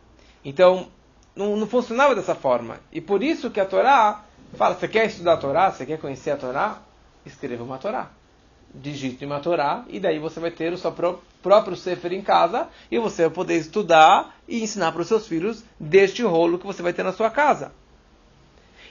Então, 0.45 0.89
não, 1.35 1.57
não 1.57 1.67
funcionava 1.67 2.15
dessa 2.15 2.35
forma. 2.35 2.79
E 2.93 3.01
por 3.01 3.23
isso 3.23 3.51
que 3.51 3.61
a 3.61 3.65
Torá 3.65 4.23
fala, 4.55 4.75
você 4.75 4.87
quer 4.87 5.07
estudar 5.07 5.35
a 5.35 5.39
Torá, 5.39 5.71
você 5.71 5.87
quer 5.87 5.99
conhecer 5.99 6.33
a 6.33 6.37
Torá? 6.37 6.83
Escreva 7.25 7.65
uma 7.65 7.79
Torá 7.79 8.11
digite 8.75 9.25
uma 9.25 9.41
Torá 9.41 9.85
e 9.89 9.99
daí 9.99 10.19
você 10.19 10.39
vai 10.39 10.51
ter 10.51 10.73
o 10.73 10.79
seu 10.79 10.93
próprio 11.43 11.77
Sefer 11.77 12.13
em 12.13 12.23
casa 12.23 12.69
e 12.91 12.99
você 12.99 13.23
vai 13.23 13.31
poder 13.31 13.57
estudar 13.57 14.37
e 14.47 14.63
ensinar 14.63 14.93
para 14.93 15.03
os 15.03 15.09
seus 15.09 15.27
filhos 15.27 15.65
deste 15.79 16.23
rolo 16.23 16.59
que 16.59 16.67
você 16.67 16.83
vai 16.83 16.93
ter 16.93 17.03
na 17.03 17.13
sua 17.13 17.31
casa. 17.31 17.73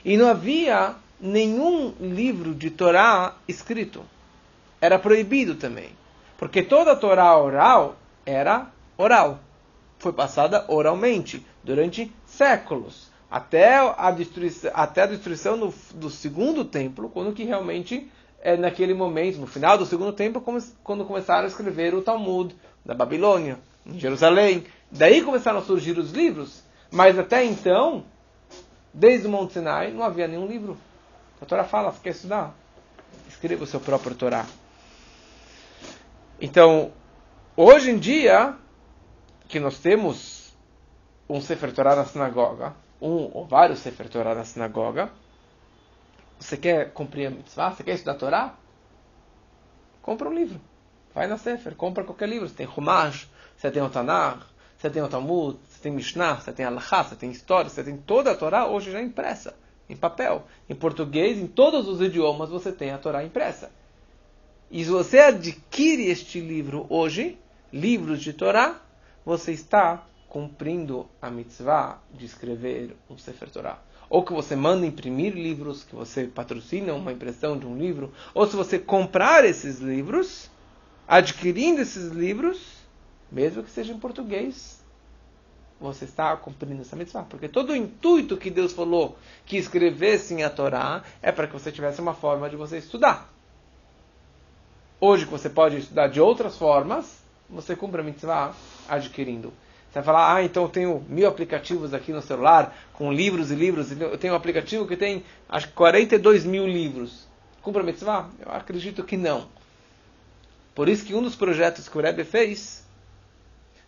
E 0.04 0.16
não 0.16 0.28
havia 0.28 0.94
nenhum 1.20 1.94
livro 2.00 2.54
de 2.54 2.70
Torá 2.70 3.34
escrito. 3.46 4.02
Era 4.80 4.98
proibido 4.98 5.54
também. 5.54 5.90
Porque 6.38 6.62
toda 6.62 6.92
a 6.92 6.96
Torá 6.96 7.36
oral 7.36 7.96
era 8.24 8.68
oral. 8.96 9.40
Foi 9.98 10.12
passada 10.12 10.64
oralmente 10.68 11.44
durante 11.62 12.10
séculos. 12.24 13.10
Até 13.30 13.76
a 13.76 14.10
destruição, 14.10 14.70
até 14.74 15.02
a 15.02 15.06
destruição 15.06 15.58
do, 15.58 15.74
do 15.94 16.10
segundo 16.10 16.64
templo, 16.64 17.10
quando 17.10 17.32
que 17.32 17.44
realmente 17.44 18.10
é 18.42 18.56
naquele 18.56 18.94
momento, 18.94 19.38
no 19.38 19.46
final 19.46 19.76
do 19.76 19.86
segundo 19.86 20.12
tempo, 20.12 20.42
quando 20.82 21.04
começaram 21.04 21.44
a 21.44 21.48
escrever 21.48 21.94
o 21.94 22.02
Talmud 22.02 22.54
da 22.84 22.94
Babilônia, 22.94 23.58
em 23.86 23.98
Jerusalém. 23.98 24.64
Daí 24.90 25.22
começaram 25.22 25.58
a 25.58 25.62
surgir 25.62 25.98
os 25.98 26.12
livros. 26.12 26.62
Mas 26.90 27.18
até 27.18 27.44
então, 27.44 28.04
desde 28.92 29.26
o 29.26 29.30
Monte 29.30 29.54
Sinai, 29.54 29.92
não 29.92 30.02
havia 30.02 30.26
nenhum 30.26 30.46
livro. 30.46 30.76
A 31.40 31.46
Torá 31.46 31.64
fala, 31.64 31.92
você 31.92 32.00
quer 32.02 32.10
estudar? 32.10 32.54
Escreva 33.28 33.64
o 33.64 33.66
seu 33.66 33.80
próprio 33.80 34.14
Torá. 34.14 34.46
Então, 36.40 36.92
hoje 37.56 37.90
em 37.90 37.98
dia, 37.98 38.54
que 39.46 39.60
nós 39.60 39.78
temos 39.78 40.52
um 41.28 41.40
Sefer 41.40 41.72
Torá 41.72 41.94
na 41.94 42.04
sinagoga, 42.04 42.74
um 43.00 43.30
ou 43.32 43.46
vários 43.46 43.78
Sefer 43.80 44.08
Torá 44.08 44.34
na 44.34 44.44
sinagoga, 44.44 45.10
você 46.40 46.56
quer 46.56 46.90
cumprir 46.92 47.26
a 47.26 47.30
mitzvah? 47.30 47.70
Você 47.70 47.84
quer 47.84 47.92
estudar 47.92 48.12
a 48.12 48.16
Torá? 48.16 48.54
Compra 50.00 50.28
um 50.28 50.32
livro. 50.32 50.58
Vai 51.14 51.26
na 51.26 51.36
Sefer, 51.36 51.76
compra 51.76 52.02
qualquer 52.02 52.28
livro. 52.28 52.48
Você 52.48 52.54
tem 52.54 52.66
Humash, 52.66 53.28
você 53.54 53.70
tem 53.70 53.82
o 53.82 53.90
Tanakh, 53.90 54.46
você 54.76 54.88
tem 54.88 55.02
o 55.02 55.08
Talmud, 55.08 55.58
você 55.68 55.82
tem 55.82 55.92
Mishnah, 55.92 56.36
você 56.36 56.50
tem 56.50 56.64
Alachá, 56.64 57.04
você 57.04 57.14
tem 57.14 57.30
história, 57.30 57.68
você 57.68 57.84
tem 57.84 57.98
toda 57.98 58.30
a 58.30 58.34
Torá 58.34 58.66
hoje 58.66 58.90
já 58.90 59.02
impressa, 59.02 59.54
em 59.86 59.94
papel. 59.94 60.46
Em 60.68 60.74
português, 60.74 61.36
em 61.36 61.46
todos 61.46 61.86
os 61.86 62.00
idiomas 62.00 62.48
você 62.48 62.72
tem 62.72 62.90
a 62.90 62.98
Torá 62.98 63.22
impressa. 63.22 63.70
E 64.70 64.82
se 64.82 64.90
você 64.90 65.18
adquire 65.18 66.08
este 66.08 66.40
livro 66.40 66.86
hoje, 66.88 67.38
livros 67.70 68.22
de 68.22 68.32
Torá, 68.32 68.80
você 69.26 69.52
está 69.52 70.06
cumprindo 70.26 71.06
a 71.20 71.30
mitzvah 71.30 72.00
de 72.14 72.24
escrever 72.24 72.96
um 73.10 73.18
Sefer 73.18 73.50
Torá 73.50 73.78
ou 74.10 74.24
que 74.24 74.32
você 74.32 74.56
manda 74.56 74.84
imprimir 74.84 75.32
livros, 75.32 75.84
que 75.84 75.94
você 75.94 76.24
patrocina 76.24 76.92
uma 76.92 77.12
impressão 77.12 77.56
de 77.56 77.64
um 77.64 77.78
livro, 77.78 78.12
ou 78.34 78.44
se 78.44 78.56
você 78.56 78.76
comprar 78.76 79.44
esses 79.44 79.78
livros, 79.78 80.50
adquirindo 81.06 81.80
esses 81.80 82.10
livros, 82.10 82.60
mesmo 83.30 83.62
que 83.62 83.70
seja 83.70 83.92
em 83.92 83.98
português, 83.98 84.80
você 85.80 86.04
está 86.04 86.36
cumprindo 86.36 86.82
essa 86.82 86.96
mitzvah. 86.96 87.22
Porque 87.22 87.48
todo 87.48 87.70
o 87.70 87.76
intuito 87.76 88.36
que 88.36 88.50
Deus 88.50 88.72
falou 88.72 89.16
que 89.46 89.56
escrevessem 89.56 90.42
a 90.42 90.50
Torá 90.50 91.04
é 91.22 91.30
para 91.30 91.46
que 91.46 91.52
você 91.52 91.70
tivesse 91.70 92.00
uma 92.00 92.12
forma 92.12 92.50
de 92.50 92.56
você 92.56 92.78
estudar. 92.78 93.32
Hoje 95.00 95.24
que 95.24 95.30
você 95.30 95.48
pode 95.48 95.78
estudar 95.78 96.08
de 96.08 96.20
outras 96.20 96.58
formas, 96.58 97.22
você 97.48 97.76
cumpre 97.76 98.00
a 98.00 98.04
mitzvah 98.04 98.54
adquirindo. 98.88 99.52
Você 99.90 99.94
vai 99.94 100.04
falar, 100.04 100.36
ah, 100.36 100.44
então 100.44 100.62
eu 100.62 100.68
tenho 100.68 101.04
mil 101.08 101.26
aplicativos 101.26 101.92
aqui 101.92 102.12
no 102.12 102.22
celular, 102.22 102.76
com 102.92 103.12
livros 103.12 103.50
e 103.50 103.56
livros. 103.56 103.90
Eu 103.90 104.16
tenho 104.16 104.34
um 104.34 104.36
aplicativo 104.36 104.86
que 104.86 104.96
tem, 104.96 105.24
acho 105.48 105.66
que 105.66 105.72
42 105.74 106.44
mil 106.44 106.64
livros. 106.64 107.26
Cumpre 107.60 107.82
a 107.82 107.84
mitzvah? 107.84 108.30
Eu 108.38 108.52
acredito 108.52 109.02
que 109.02 109.16
não. 109.16 109.48
Por 110.76 110.88
isso 110.88 111.04
que 111.04 111.12
um 111.12 111.22
dos 111.22 111.34
projetos 111.34 111.88
que 111.88 111.98
o 111.98 112.00
Rebbe 112.00 112.22
fez 112.22 112.84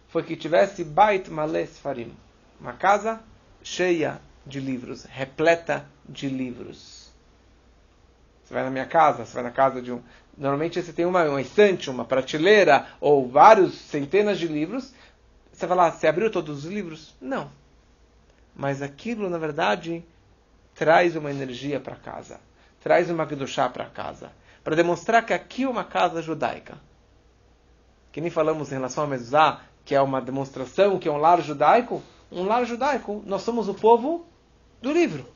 foi 0.08 0.24
que 0.24 0.34
tivesse 0.34 0.82
Bait 0.82 1.28
Males 1.30 1.78
Farim. 1.78 2.12
Uma 2.60 2.72
casa 2.72 3.20
cheia 3.62 4.20
de 4.44 4.58
livros, 4.58 5.04
repleta 5.04 5.86
de 6.08 6.28
livros. 6.28 7.12
Você 8.44 8.52
vai 8.52 8.64
na 8.64 8.70
minha 8.70 8.86
casa, 8.86 9.24
você 9.24 9.34
vai 9.34 9.44
na 9.44 9.52
casa 9.52 9.80
de 9.80 9.92
um. 9.92 10.02
Normalmente 10.36 10.82
você 10.82 10.92
tem 10.92 11.06
uma, 11.06 11.22
uma 11.24 11.40
estante, 11.40 11.88
uma 11.88 12.04
prateleira 12.04 12.88
ou 13.00 13.28
vários 13.28 13.74
centenas 13.74 14.38
de 14.38 14.48
livros 14.48 14.92
você 15.52 15.66
vai 15.66 15.76
lá, 15.76 15.90
você 15.90 16.06
abriu 16.06 16.30
todos 16.30 16.64
os 16.64 16.72
livros? 16.72 17.14
Não. 17.20 17.50
Mas 18.56 18.80
aquilo, 18.80 19.28
na 19.28 19.38
verdade, 19.38 20.04
traz 20.74 21.14
uma 21.14 21.30
energia 21.30 21.78
para 21.78 21.94
casa. 21.94 22.40
Traz 22.80 23.10
uma 23.10 23.26
Kedushá 23.26 23.68
para 23.68 23.86
casa. 23.86 24.32
Para 24.64 24.76
demonstrar 24.76 25.24
que 25.24 25.32
aqui 25.32 25.64
é 25.64 25.68
uma 25.68 25.84
casa 25.84 26.22
judaica. 26.22 26.78
Que 28.10 28.20
nem 28.20 28.30
falamos 28.30 28.70
em 28.70 28.76
relação 28.76 29.04
a 29.04 29.06
Mezuzá, 29.06 29.60
que 29.84 29.94
é 29.94 30.00
uma 30.00 30.20
demonstração, 30.20 30.98
que 30.98 31.08
é 31.08 31.12
um 31.12 31.18
lar 31.18 31.40
judaico. 31.42 32.02
Um 32.30 32.44
lar 32.44 32.64
judaico, 32.64 33.22
nós 33.26 33.42
somos 33.42 33.68
o 33.68 33.74
povo 33.74 34.26
do 34.80 34.90
livro. 34.90 35.26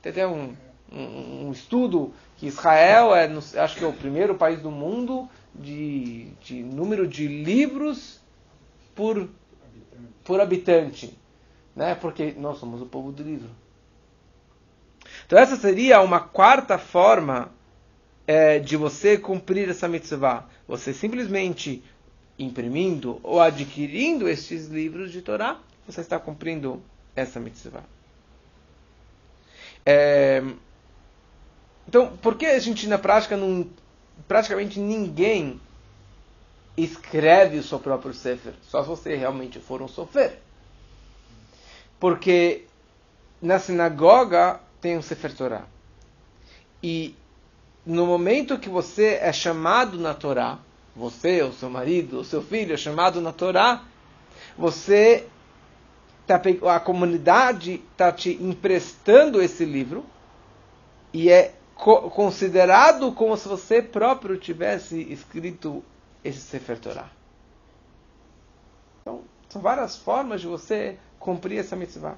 Tem 0.00 0.10
até 0.10 0.26
um, 0.26 0.56
um, 0.90 1.46
um 1.46 1.52
estudo 1.52 2.12
que 2.38 2.46
Israel 2.46 3.14
é, 3.14 3.30
acho 3.58 3.76
que 3.76 3.84
é 3.84 3.86
o 3.86 3.92
primeiro 3.92 4.34
país 4.34 4.60
do 4.60 4.70
mundo 4.70 5.28
de, 5.54 6.30
de 6.40 6.62
número 6.62 7.06
de 7.06 7.28
livros 7.28 8.21
por, 8.94 9.28
por 10.24 10.40
habitante, 10.40 11.16
né? 11.74 11.94
porque 11.94 12.32
nós 12.36 12.58
somos 12.58 12.80
o 12.80 12.86
povo 12.86 13.12
do 13.12 13.22
livro. 13.22 13.50
Então 15.26 15.38
essa 15.38 15.56
seria 15.56 16.00
uma 16.00 16.20
quarta 16.20 16.78
forma 16.78 17.50
é, 18.26 18.58
de 18.58 18.76
você 18.76 19.18
cumprir 19.18 19.68
essa 19.68 19.88
mitzvah. 19.88 20.46
Você 20.66 20.92
simplesmente 20.92 21.82
imprimindo 22.38 23.20
ou 23.22 23.40
adquirindo 23.40 24.28
estes 24.28 24.66
livros 24.66 25.12
de 25.12 25.22
Torá, 25.22 25.58
você 25.86 26.00
está 26.00 26.18
cumprindo 26.18 26.82
essa 27.14 27.38
mitzvah. 27.38 27.84
É, 29.84 30.42
então, 31.86 32.16
por 32.16 32.36
que 32.36 32.46
a 32.46 32.58
gente 32.58 32.86
na 32.86 32.98
prática 32.98 33.36
não, 33.36 33.68
praticamente 34.28 34.78
ninguém 34.78 35.60
escreve 36.76 37.58
o 37.58 37.62
seu 37.62 37.78
próprio 37.78 38.14
Sefer, 38.14 38.54
só 38.62 38.82
se 38.82 38.88
você 38.88 39.14
realmente 39.14 39.60
for 39.60 39.82
um 39.82 39.88
sofer. 39.88 40.38
Porque 42.00 42.64
na 43.40 43.58
sinagoga 43.58 44.60
tem 44.80 44.96
um 44.96 45.02
Sefer 45.02 45.34
Torah. 45.34 45.66
E 46.82 47.14
no 47.84 48.06
momento 48.06 48.58
que 48.58 48.68
você 48.68 49.18
é 49.20 49.32
chamado 49.32 49.98
na 49.98 50.14
Torá, 50.14 50.58
você, 50.94 51.42
o 51.42 51.52
seu 51.52 51.70
marido, 51.70 52.20
o 52.20 52.24
seu 52.24 52.42
filho 52.42 52.74
é 52.74 52.76
chamado 52.76 53.20
na 53.20 53.32
Torá, 53.32 53.84
você 54.56 55.26
tá, 56.26 56.40
a 56.74 56.80
comunidade 56.80 57.82
está 57.92 58.12
te 58.12 58.30
emprestando 58.40 59.40
esse 59.40 59.64
livro 59.64 60.04
e 61.12 61.30
é 61.30 61.54
considerado 61.74 63.12
como 63.12 63.36
se 63.36 63.48
você 63.48 63.82
próprio 63.82 64.36
tivesse 64.36 65.00
escrito 65.12 65.82
esse 66.24 66.40
Sefer 66.40 66.78
Torah. 66.78 67.10
Então, 69.00 69.24
São 69.48 69.60
várias 69.60 69.96
formas 69.96 70.40
de 70.40 70.46
você 70.46 70.98
cumprir 71.18 71.58
essa 71.58 71.76
mitzvah. 71.76 72.16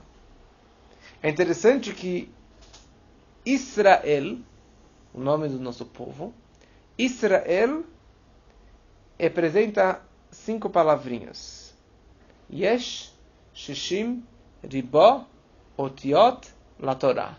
É 1.22 1.28
interessante 1.28 1.92
que 1.92 2.30
Israel, 3.44 4.38
o 5.12 5.20
nome 5.20 5.48
do 5.48 5.58
nosso 5.58 5.84
povo, 5.84 6.32
Israel 6.96 7.84
representa 9.18 10.00
cinco 10.30 10.70
palavrinhas. 10.70 11.74
Yesh, 12.50 13.12
Shishim, 13.52 14.24
Ribó, 14.62 15.26
Otiot, 15.76 16.48
La 16.78 16.94
Torah. 16.94 17.38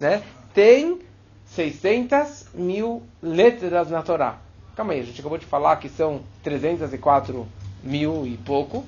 Né? 0.00 0.22
Tem 0.54 1.00
600 1.46 2.48
mil 2.54 3.02
letras 3.22 3.90
na 3.90 4.02
Torá. 4.02 4.47
Calma 4.78 4.92
aí, 4.92 5.00
a 5.00 5.02
gente 5.02 5.18
acabou 5.18 5.36
de 5.38 5.44
falar 5.44 5.74
que 5.78 5.88
são 5.88 6.22
304 6.44 7.48
mil 7.82 8.24
e 8.24 8.36
pouco. 8.36 8.86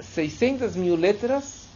600 0.00 0.74
mil 0.74 0.96
letras 0.96 1.68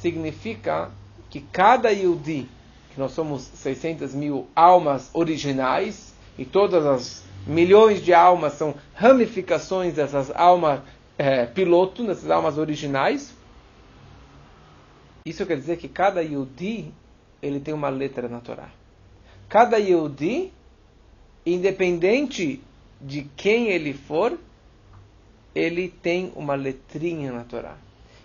significa 0.00 0.92
que 1.28 1.40
cada 1.40 1.90
Yudi, 1.90 2.48
que 2.92 3.00
nós 3.00 3.10
somos 3.10 3.42
600 3.42 4.14
mil 4.14 4.46
almas 4.54 5.10
originais, 5.12 6.14
e 6.38 6.44
todas 6.44 6.86
as 6.86 7.24
milhões 7.44 8.00
de 8.00 8.14
almas 8.14 8.52
são 8.52 8.76
ramificações 8.94 9.94
dessas 9.94 10.30
almas 10.30 10.82
é, 11.18 11.46
piloto, 11.46 12.06
dessas 12.06 12.30
almas 12.30 12.58
originais. 12.58 13.34
Isso 15.26 15.44
quer 15.46 15.56
dizer 15.56 15.78
que 15.78 15.88
cada 15.88 16.22
Yudi 16.22 16.94
ele 17.42 17.58
tem 17.58 17.74
uma 17.74 17.88
letra 17.88 18.28
na 18.28 18.38
Torá. 18.38 18.68
Cada 19.54 19.76
Yehudi, 19.76 20.52
independente 21.46 22.60
de 23.00 23.22
quem 23.36 23.68
ele 23.68 23.94
for, 23.94 24.36
ele 25.54 25.88
tem 25.88 26.32
uma 26.34 26.56
letrinha 26.56 27.30
na 27.30 27.44
Torá. 27.44 27.76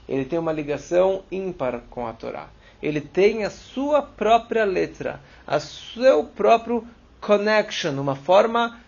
Ele 0.07 0.25
tem 0.25 0.39
uma 0.39 0.51
ligação 0.51 1.23
ímpar 1.31 1.81
com 1.91 2.07
a 2.07 2.13
Torá. 2.13 2.49
Ele 2.81 2.99
tem 2.99 3.45
a 3.45 3.51
sua 3.51 4.01
própria 4.01 4.65
letra, 4.65 5.21
a 5.45 5.59
seu 5.59 6.23
próprio 6.23 6.87
connection, 7.21 7.91
uma 8.01 8.15
forma 8.15 8.81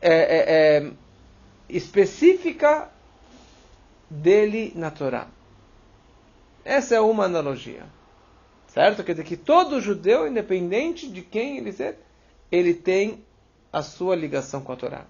é, 0.00 0.12
é, 0.12 0.44
é, 0.86 0.92
específica 1.68 2.88
dele 4.08 4.72
na 4.76 4.92
Torá. 4.92 5.26
Essa 6.64 6.94
é 6.94 7.00
uma 7.00 7.24
analogia. 7.24 7.82
Certo? 8.74 9.04
Quer 9.04 9.12
dizer 9.12 9.24
que 9.24 9.36
todo 9.36 9.80
judeu, 9.80 10.26
independente 10.26 11.08
de 11.08 11.22
quem 11.22 11.58
ele 11.58 11.70
seja, 11.70 11.96
ele 12.50 12.74
tem 12.74 13.24
a 13.72 13.82
sua 13.82 14.16
ligação 14.16 14.60
com 14.62 14.72
a 14.72 14.76
Torá. 14.76 15.04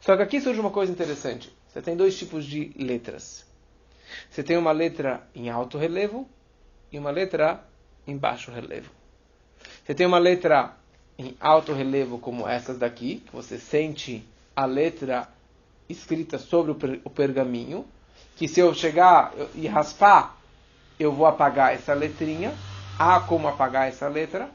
Só 0.00 0.16
que 0.16 0.22
aqui 0.22 0.40
surge 0.40 0.58
uma 0.58 0.70
coisa 0.70 0.90
interessante. 0.90 1.54
Você 1.68 1.82
tem 1.82 1.94
dois 1.94 2.18
tipos 2.18 2.46
de 2.46 2.72
letras. 2.74 3.44
Você 4.30 4.42
tem 4.42 4.56
uma 4.56 4.72
letra 4.72 5.28
em 5.34 5.50
alto 5.50 5.76
relevo 5.76 6.26
e 6.90 6.98
uma 6.98 7.10
letra 7.10 7.62
em 8.06 8.16
baixo 8.16 8.50
relevo. 8.50 8.90
Você 9.84 9.94
tem 9.94 10.06
uma 10.06 10.18
letra 10.18 10.74
em 11.18 11.36
alto 11.38 11.74
relevo 11.74 12.18
como 12.18 12.48
essas 12.48 12.78
daqui, 12.78 13.16
que 13.26 13.32
você 13.36 13.58
sente 13.58 14.24
a 14.56 14.64
letra 14.64 15.28
escrita 15.86 16.38
sobre 16.38 16.70
o 17.04 17.10
pergaminho, 17.10 17.84
que 18.36 18.48
se 18.48 18.58
eu 18.58 18.72
chegar 18.72 19.34
e 19.54 19.66
raspar 19.66 20.37
eu 20.98 21.12
vou 21.12 21.26
apagar 21.26 21.74
essa 21.74 21.94
letrinha. 21.94 22.52
Há 22.98 23.20
como 23.20 23.46
apagar 23.46 23.88
essa 23.88 24.08
letra. 24.08 24.50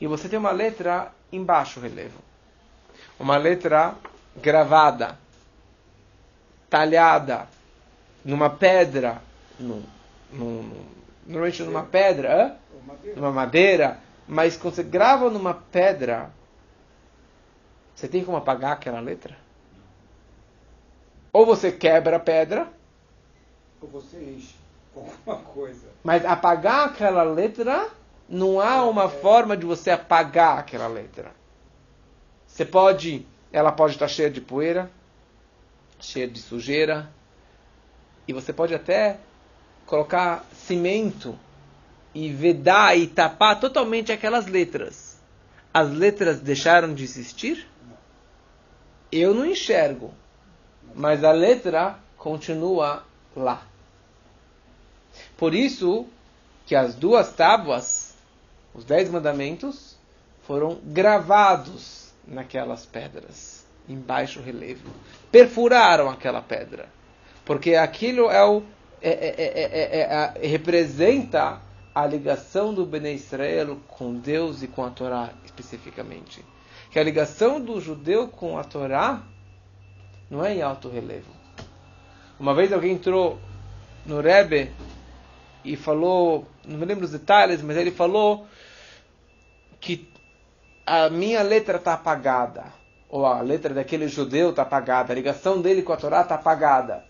E 0.00 0.06
você 0.06 0.28
tem 0.28 0.38
uma 0.38 0.52
letra 0.52 1.12
em 1.32 1.42
baixo 1.42 1.80
relevo. 1.80 2.20
Uma 3.18 3.36
letra 3.36 3.94
gravada, 4.36 5.18
talhada, 6.68 7.48
numa 8.24 8.50
pedra, 8.50 9.22
num, 9.58 9.82
num, 10.32 10.84
normalmente 11.26 11.62
numa 11.62 11.84
pedra, 11.84 12.56
numa 13.16 13.30
madeira, 13.30 13.98
mas 14.26 14.56
quando 14.56 14.74
você 14.74 14.82
grava 14.82 15.30
numa 15.30 15.54
pedra, 15.54 16.30
você 17.94 18.08
tem 18.08 18.24
como 18.24 18.36
apagar 18.36 18.72
aquela 18.72 19.00
letra? 19.00 19.36
Ou 21.32 21.46
você 21.46 21.70
quebra 21.70 22.16
a 22.16 22.20
pedra, 22.20 22.68
ou 23.80 23.88
você 23.88 24.16
enche 24.16 24.63
alguma 25.00 25.36
coisa. 25.44 25.88
Mas 26.02 26.24
apagar 26.24 26.88
aquela 26.88 27.22
letra, 27.22 27.88
não 28.28 28.60
há 28.60 28.84
uma 28.84 29.04
é. 29.04 29.08
forma 29.08 29.56
de 29.56 29.66
você 29.66 29.90
apagar 29.90 30.58
aquela 30.58 30.86
letra. 30.86 31.32
Você 32.46 32.64
pode, 32.64 33.26
ela 33.52 33.72
pode 33.72 33.94
estar 33.94 34.08
cheia 34.08 34.30
de 34.30 34.40
poeira, 34.40 34.90
cheia 35.98 36.28
de 36.28 36.40
sujeira, 36.40 37.10
e 38.26 38.32
você 38.32 38.52
pode 38.52 38.74
até 38.74 39.18
colocar 39.86 40.44
cimento 40.52 41.38
e 42.14 42.32
vedar 42.32 42.96
e 42.96 43.06
tapar 43.06 43.58
totalmente 43.58 44.12
aquelas 44.12 44.46
letras. 44.46 45.20
As 45.72 45.90
letras 45.90 46.40
deixaram 46.40 46.94
de 46.94 47.02
existir? 47.02 47.68
Eu 49.10 49.34
não 49.34 49.44
enxergo, 49.44 50.14
mas 50.94 51.24
a 51.24 51.32
letra 51.32 51.98
continua 52.16 53.04
lá. 53.34 53.66
Por 55.36 55.54
isso 55.54 56.06
que 56.66 56.74
as 56.74 56.94
duas 56.94 57.32
tábuas, 57.32 58.14
os 58.74 58.84
dez 58.84 59.10
mandamentos, 59.10 59.96
foram 60.46 60.78
gravados 60.84 62.12
naquelas 62.26 62.86
pedras, 62.86 63.66
em 63.88 63.96
baixo 63.96 64.40
relevo. 64.40 64.90
Perfuraram 65.30 66.08
aquela 66.08 66.40
pedra. 66.40 66.88
Porque 67.44 67.74
aquilo 67.74 68.30
é 68.30 68.42
o, 68.44 68.62
é, 69.02 69.10
é, 69.10 70.42
é, 70.42 70.46
representa 70.46 71.60
a 71.94 72.06
ligação 72.06 72.74
do 72.74 72.84
Bnei 72.84 73.14
Israel 73.14 73.78
com 73.86 74.14
Deus 74.14 74.62
e 74.62 74.68
com 74.68 74.84
a 74.84 74.90
Torá 74.90 75.30
especificamente. 75.44 76.44
Que 76.90 76.98
a 76.98 77.02
ligação 77.02 77.60
do 77.60 77.80
judeu 77.80 78.28
com 78.28 78.58
a 78.58 78.64
Torá 78.64 79.22
não 80.30 80.44
é 80.44 80.54
em 80.54 80.62
alto 80.62 80.88
relevo. 80.88 81.30
Uma 82.38 82.54
vez 82.54 82.72
alguém 82.72 82.92
entrou 82.92 83.38
no 84.04 84.20
Rebbe 84.20 84.72
e 85.64 85.76
falou, 85.76 86.46
não 86.66 86.78
me 86.78 86.84
lembro 86.84 87.04
os 87.04 87.10
detalhes, 87.10 87.62
mas 87.62 87.76
ele 87.76 87.90
falou 87.90 88.46
que 89.80 90.08
a 90.86 91.08
minha 91.08 91.42
letra 91.42 91.78
está 91.78 91.94
apagada, 91.94 92.64
ou 93.08 93.24
a 93.24 93.40
letra 93.40 93.72
daquele 93.72 94.08
judeu 94.08 94.50
está 94.50 94.62
apagada, 94.62 95.12
a 95.12 95.16
ligação 95.16 95.60
dele 95.60 95.82
com 95.82 95.92
a 95.92 95.96
Torá 95.96 96.20
está 96.20 96.34
apagada. 96.34 97.04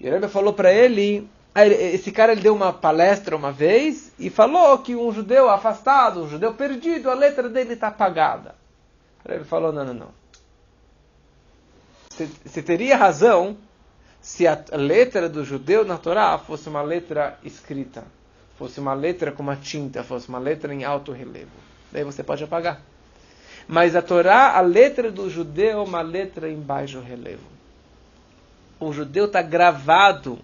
E 0.00 0.08
o 0.08 0.12
Rebbe 0.12 0.28
falou 0.28 0.52
para 0.52 0.72
ele, 0.72 1.28
esse 1.54 2.12
cara 2.12 2.32
ele 2.32 2.42
deu 2.42 2.54
uma 2.54 2.72
palestra 2.72 3.36
uma 3.36 3.50
vez 3.50 4.12
e 4.18 4.30
falou 4.30 4.78
que 4.78 4.94
um 4.94 5.12
judeu 5.12 5.48
afastado, 5.50 6.22
um 6.22 6.28
judeu 6.28 6.54
perdido, 6.54 7.10
a 7.10 7.14
letra 7.14 7.48
dele 7.48 7.74
está 7.74 7.88
apagada. 7.88 8.54
O 9.24 9.28
Rebbe 9.28 9.44
falou, 9.44 9.72
não, 9.72 9.84
não, 9.84 9.94
não. 9.94 10.24
Você 12.44 12.62
teria 12.62 12.96
razão 12.96 13.56
se 14.24 14.46
a 14.46 14.64
letra 14.72 15.28
do 15.28 15.44
judeu 15.44 15.84
na 15.84 15.98
Torá 15.98 16.38
fosse 16.38 16.66
uma 16.66 16.80
letra 16.80 17.38
escrita, 17.44 18.04
fosse 18.56 18.80
uma 18.80 18.94
letra 18.94 19.30
com 19.30 19.42
uma 19.42 19.54
tinta, 19.54 20.02
fosse 20.02 20.30
uma 20.30 20.38
letra 20.38 20.72
em 20.72 20.82
alto 20.82 21.12
relevo. 21.12 21.50
Daí 21.92 22.04
você 22.04 22.22
pode 22.22 22.42
apagar. 22.42 22.80
Mas 23.68 23.94
a 23.94 24.00
Torá, 24.00 24.56
a 24.56 24.62
letra 24.62 25.12
do 25.12 25.28
judeu 25.28 25.72
é 25.72 25.76
uma 25.76 26.00
letra 26.00 26.48
em 26.48 26.58
baixo 26.58 27.00
relevo. 27.00 27.44
O 28.80 28.94
judeu 28.94 29.26
está 29.26 29.42
gravado 29.42 30.38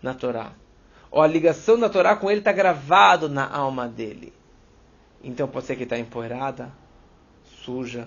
na 0.00 0.14
Torá. 0.14 0.52
Ou 1.10 1.20
a 1.20 1.26
ligação 1.26 1.80
da 1.80 1.88
Torá 1.88 2.14
com 2.14 2.30
ele 2.30 2.38
está 2.38 2.52
gravado 2.52 3.28
na 3.28 3.44
alma 3.44 3.88
dele. 3.88 4.32
Então 5.20 5.48
pode 5.48 5.66
ser 5.66 5.74
que 5.74 5.82
está 5.82 5.98
empoeirada, 5.98 6.70
suja, 7.64 8.06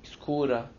escura, 0.00 0.70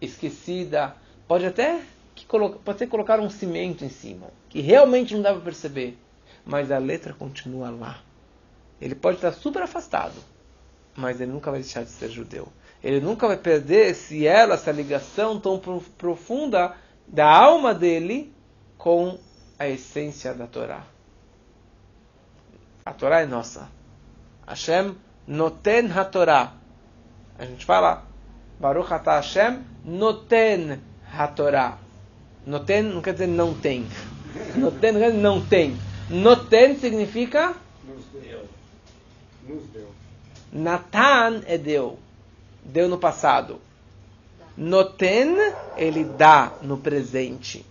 esquecida. 0.00 0.94
Pode 1.26 1.44
até 1.44 1.82
que 2.26 2.58
pode 2.58 2.78
ser 2.78 2.86
colocar 2.86 3.20
um 3.20 3.30
cimento 3.30 3.84
em 3.84 3.88
cima, 3.88 4.28
que 4.48 4.60
realmente 4.60 5.14
não 5.14 5.22
dá 5.22 5.32
para 5.32 5.40
perceber, 5.40 5.98
mas 6.44 6.70
a 6.70 6.78
letra 6.78 7.12
continua 7.12 7.70
lá. 7.70 8.00
Ele 8.80 8.94
pode 8.94 9.16
estar 9.16 9.32
super 9.32 9.62
afastado, 9.62 10.14
mas 10.96 11.20
ele 11.20 11.32
nunca 11.32 11.50
vai 11.50 11.60
deixar 11.60 11.84
de 11.84 11.90
ser 11.90 12.10
judeu. 12.10 12.48
Ele 12.82 13.00
nunca 13.00 13.28
vai 13.28 13.36
perder 13.36 13.90
esse 13.90 14.26
ela, 14.26 14.54
essa 14.54 14.72
ligação 14.72 15.38
tão 15.38 15.60
profunda 15.96 16.74
da 17.06 17.30
alma 17.30 17.72
dele 17.72 18.34
com 18.76 19.18
a 19.58 19.68
essência 19.68 20.34
da 20.34 20.46
Torá. 20.46 20.84
A 22.84 22.92
Torá 22.92 23.20
é 23.20 23.26
nossa. 23.26 23.70
Hashem 24.44 24.96
noten 25.26 25.86
ha-Torá. 25.86 26.54
A 27.38 27.44
gente 27.44 27.64
fala, 27.64 28.04
Baruch 28.58 28.92
atah 28.92 29.16
Hashem 29.16 29.64
noten 29.84 30.80
ha-Torá. 31.12 31.78
Noten 32.46 32.82
não 32.82 33.00
quer 33.00 33.12
dizer 33.12 33.28
não 33.28 33.54
tem. 33.54 33.86
Noten 34.56 34.92
não 34.92 35.00
quer 35.00 35.10
dizer 35.10 35.22
não 35.22 35.46
tem. 35.46 35.76
Noten 36.10 36.78
significa? 36.78 37.54
Nos 37.84 38.04
deu. 38.22 38.48
Nos 39.48 39.66
deu. 39.68 39.88
Natan 40.52 41.42
é 41.46 41.56
deu. 41.56 41.98
Deu 42.64 42.88
no 42.88 42.98
passado. 42.98 43.58
Noten, 44.56 45.36
ele 45.76 46.04
dá 46.04 46.52
no 46.60 46.76
presente. 46.76 47.64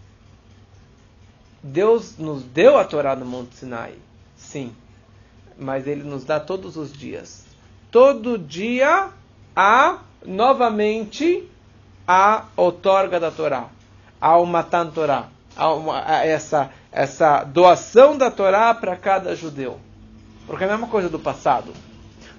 Deus 1.62 2.18
nos 2.18 2.44
deu 2.44 2.78
a 2.78 2.84
Torá 2.84 3.16
no 3.16 3.26
Monte 3.26 3.56
Sinai. 3.56 3.94
Sim. 4.36 4.74
Mas 5.58 5.86
ele 5.86 6.04
nos 6.04 6.26
dá 6.26 6.40
todos 6.40 6.76
os 6.76 6.92
dias. 6.92 7.46
Todo 7.92 8.38
dia 8.38 9.10
há 9.56 10.00
novamente 10.26 11.48
a 12.08 12.46
outorga 12.56 13.20
da 13.20 13.30
Torá. 13.30 13.70
Há 14.22 14.38
o 14.38 14.46
Matan 14.46 14.92
Torá. 14.92 15.30
Há 15.58 15.74
uma, 15.74 16.00
essa, 16.24 16.70
essa 16.92 17.44
doação 17.44 18.16
da 18.16 18.30
Torá 18.30 18.74
para 18.76 18.96
cada 18.96 19.36
judeu. 19.36 19.80
Porque 20.46 20.64
é 20.64 20.68
a 20.68 20.72
mesma 20.72 20.88
coisa 20.88 21.10
do 21.10 21.18
passado. 21.18 21.74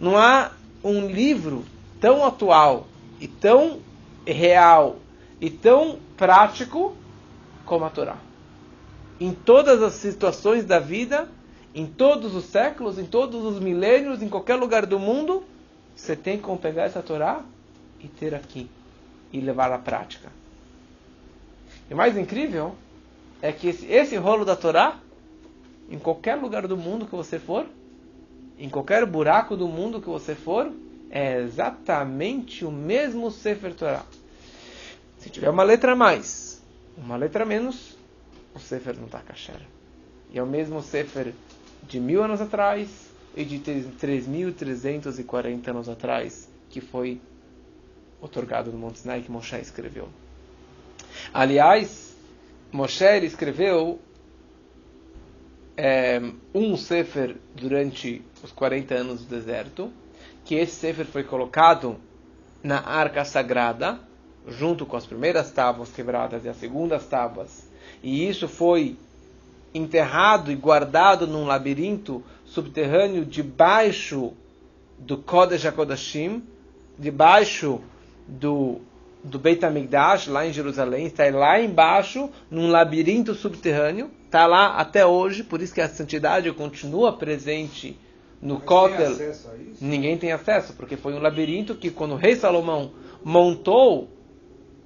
Não 0.01 0.17
há 0.17 0.53
um 0.85 1.09
livro 1.09 1.65
tão 2.01 2.25
atual 2.25 2.87
e 3.21 3.27
tão 3.27 3.81
real 4.25 4.97
e 5.41 5.51
tão 5.51 5.99
prático 6.17 6.97
como 7.67 7.85
a 7.85 7.91
Torá. 7.91 8.17
Em 9.21 9.33
todas 9.33 9.83
as 9.83 9.95
situações 9.95 10.65
da 10.65 10.79
vida, 10.79 11.29
em 11.75 11.87
todos 11.87 12.35
os 12.35 12.45
séculos, 12.45 12.99
em 12.99 13.07
todos 13.07 13.45
os 13.45 13.59
milênios, 13.59 14.23
em 14.23 14.29
qualquer 14.29 14.57
lugar 14.57 14.87
do 14.87 14.99
mundo, 14.99 15.43
você 15.95 16.15
tem 16.15 16.39
como 16.39 16.59
pegar 16.59 16.85
essa 16.85 17.03
Torá 17.03 17.41
e 18.01 18.09
ter 18.09 18.35
aqui 18.35 18.69
e 19.33 19.41
levar 19.41 19.73
à 19.73 19.79
prática. 19.79 20.31
E 21.91 21.95
o 21.95 21.97
mais 21.97 22.17
incrível 22.17 22.75
é 23.41 23.53
que 23.53 23.69
esse, 23.69 23.87
esse 23.87 24.17
rolo 24.17 24.45
da 24.45 24.57
Torá, 24.57 24.99
em 25.91 25.99
qualquer 25.99 26.37
lugar 26.37 26.67
do 26.67 26.77
mundo 26.77 27.07
que 27.07 27.15
você 27.15 27.39
for, 27.39 27.67
em 28.59 28.69
qualquer 28.69 29.05
buraco 29.05 29.57
do 29.57 29.67
mundo 29.67 30.01
que 30.01 30.09
você 30.09 30.35
for, 30.35 30.71
é 31.11 31.41
exatamente 31.41 32.65
o 32.65 32.71
mesmo 32.71 33.31
Sefer 33.31 33.75
Torah. 33.75 34.05
Se 35.19 35.29
tiver 35.29 35.51
uma 35.51 35.63
letra 35.63 35.93
a 35.93 35.97
mais, 35.97 36.63
uma 36.97 37.17
letra 37.17 37.45
a 37.45 37.47
menos, 37.47 37.97
o 38.55 38.59
Sefer 38.59 38.97
não 38.97 39.07
está 39.07 39.21
kasher. 39.21 39.61
E 40.33 40.39
é 40.39 40.43
o 40.43 40.47
mesmo 40.47 40.83
Sefer 40.83 41.35
de 41.83 42.01
mil 42.01 42.23
anos 42.23 42.41
atrás 42.41 42.89
e 43.37 43.45
de 43.45 43.59
3.340 43.59 45.69
anos 45.69 45.89
atrás, 45.89 46.49
que 46.71 46.81
foi 46.81 47.21
otorgado 48.21 48.71
no 48.71 48.79
Monte 48.79 49.01
Sinai, 49.01 49.21
que 49.21 49.31
Moshe 49.31 49.57
escreveu. 49.57 50.09
Aliás, 51.33 52.17
Moshe 52.71 53.05
escreveu 53.25 54.01
é, 55.77 56.21
um 56.55 56.77
Sefer 56.77 57.37
durante 57.55 58.23
os 58.43 58.53
40 58.53 58.95
anos 58.95 59.21
do 59.25 59.27
deserto, 59.29 59.91
que 60.45 60.55
esse 60.55 60.75
Sefer 60.75 61.07
foi 61.07 61.25
colocado 61.25 61.97
na 62.63 62.81
arca 62.81 63.25
sagrada, 63.25 63.99
junto 64.47 64.87
com 64.87 64.97
as 64.97 65.07
primeiras 65.07 65.51
tábuas 65.51 65.91
quebradas 65.91 66.45
e 66.45 66.49
as 66.49 66.57
segundas 66.57 67.07
tábuas. 67.07 67.69
E 68.03 68.29
isso 68.29 68.49
foi 68.49 68.97
enterrado 69.75 70.51
e 70.51 70.55
guardado 70.55 71.27
num 71.27 71.45
labirinto 71.45 72.23
subterrâneo 72.45 73.25
debaixo 73.25 74.33
do 74.99 75.17
Kodesh 75.17 75.65
HaKodashim, 75.65 76.43
debaixo 76.99 77.81
do, 78.27 78.81
do 79.23 79.39
Beit 79.39 79.65
HaMikdash, 79.65 80.27
lá 80.27 80.47
em 80.47 80.53
Jerusalém, 80.53 81.07
está 81.07 81.25
lá 81.31 81.61
embaixo, 81.61 82.29
num 82.51 82.69
labirinto 82.69 83.35
subterrâneo, 83.35 84.11
está 84.27 84.47
lá 84.47 84.77
até 84.77 85.07
hoje, 85.07 85.45
por 85.45 85.63
isso 85.63 85.75
que 85.75 85.81
a 85.81 85.89
santidade 85.89 86.51
continua 86.53 87.13
presente 87.13 87.99
no 88.41 88.61
Kotel, 88.61 89.17
ninguém 89.81 90.19
tem 90.19 90.33
acesso, 90.33 90.73
porque 90.73 90.97
foi 90.97 91.15
um 91.15 91.21
labirinto 91.21 91.77
que 91.77 91.91
quando 91.91 92.13
o 92.13 92.17
rei 92.17 92.35
Salomão 92.35 92.91
montou 93.23 94.09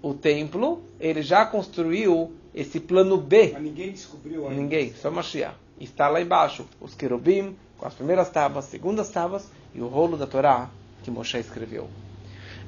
o 0.03 0.12
templo, 0.12 0.83
ele 1.01 1.22
já 1.22 1.46
construiu 1.46 2.35
esse 2.55 2.79
plano 2.79 3.16
B. 3.16 3.53
Mas 3.55 3.62
ninguém 3.62 3.92
descobriu 3.92 4.46
ainda. 4.46 4.61
Ninguém, 4.61 4.92
só 4.94 5.11
Mashiach. 5.11 5.57
Está 5.81 6.09
lá 6.09 6.20
embaixo 6.20 6.66
os 6.81 6.94
querubim, 6.94 7.57
com 7.79 7.87
as 7.87 7.94
primeiras 7.94 8.31
tábuas, 8.31 8.66
segundas 8.66 9.11
tábuas 9.11 9.51
e 9.75 9.81
o 9.81 9.88
rolo 9.88 10.16
da 10.16 10.27
Torá 10.27 10.70
que 11.03 11.11
Moshe 11.11 11.38
escreveu. 11.38 11.88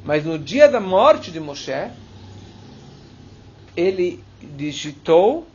Mas 0.05 0.25
no 0.25 0.39
dia 0.39 0.69
da 0.69 0.81
morte 0.81 1.31
de 1.31 1.41
Moshe, 1.41 1.91
ele 3.77 4.23
digitou 4.57 5.47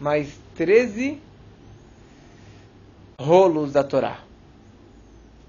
mais 0.00 0.38
13 0.54 1.20
rolos 3.18 3.72
da 3.72 3.84
Torá. 3.84 4.20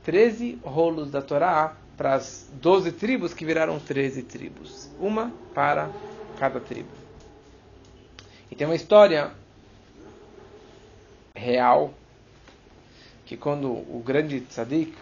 13 0.04 0.60
rolos 0.64 1.10
da 1.10 1.22
Torá 1.22 1.76
para 1.98 2.16
as 2.16 2.50
12 2.62 2.92
tribos 2.94 3.34
que 3.34 3.46
viraram 3.46 3.80
13 3.80 4.24
tribos. 4.24 4.90
Uma 5.00 5.32
para 5.54 5.90
cada 6.38 6.60
tribo. 6.60 6.90
E 8.52 8.56
tem 8.56 8.68
uma 8.68 8.76
história 8.76 9.32
real 11.36 11.94
que 13.26 13.38
quando 13.38 13.72
o 13.72 14.04
grande 14.06 14.42
tzadik 14.42 14.94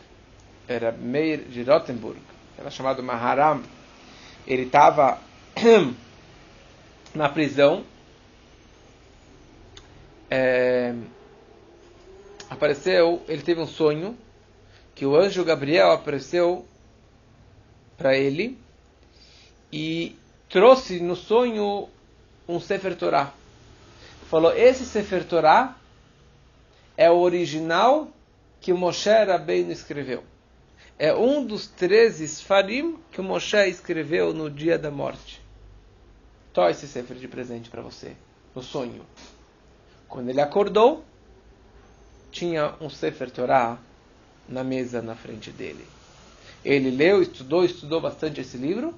era 0.67 0.91
Meir 0.91 1.43
de 1.49 1.63
Rottenburg, 1.63 2.19
era 2.62 2.69
chamado 2.69 3.02
Maharam, 3.02 3.63
ele 4.45 4.63
estava 4.63 5.17
na 7.13 7.28
prisão. 7.28 7.84
É, 10.30 10.93
apareceu, 12.50 13.21
ele 13.28 13.41
teve 13.41 13.60
um 13.60 13.65
sonho 13.65 14.15
que 14.93 15.08
o 15.08 15.15
anjo 15.15 15.43
Gabriel 15.43 15.91
apareceu 15.91 16.65
para 17.97 18.15
ele 18.15 18.60
e 19.74 20.15
trouxe 20.47 21.00
no 21.00 21.15
sonho 21.15 21.89
um 22.47 22.60
Sefer 22.60 22.95
Torah. 22.95 23.34
Falou: 24.30 24.56
Esse 24.56 24.86
Sefer 24.86 25.26
Torah 25.26 25.76
é 26.95 27.10
o 27.10 27.17
original 27.17 28.08
que 28.62 28.71
Moshe 28.71 29.10
Rabbeinu 29.10 29.71
escreveu. 29.71 30.30
É 30.97 31.13
um 31.13 31.45
dos 31.45 31.67
13 31.67 32.25
Sfarim 32.25 32.97
que 33.12 33.21
Moshe 33.21 33.58
escreveu 33.67 34.34
no 34.34 34.49
dia 34.49 34.77
da 34.77 34.91
morte. 34.91 35.41
Tó 36.54 36.69
esse 36.69 36.88
Sefer 36.88 37.17
de 37.17 37.27
presente 37.27 37.69
para 37.69 37.82
você, 37.82 38.15
no 38.54 38.62
sonho. 38.62 39.06
Quando 40.08 40.30
ele 40.30 40.41
acordou, 40.41 41.04
tinha 42.30 42.75
um 42.80 42.89
Sefer 42.89 43.32
Torah 43.32 43.80
na 44.47 44.63
mesa 44.63 45.01
na 45.01 45.15
frente 45.15 45.49
dele. 45.49 45.86
Ele 46.63 46.91
leu, 46.91 47.21
estudou, 47.21 47.63
estudou 47.63 47.99
bastante 47.99 48.41
esse 48.41 48.58
livro, 48.58 48.93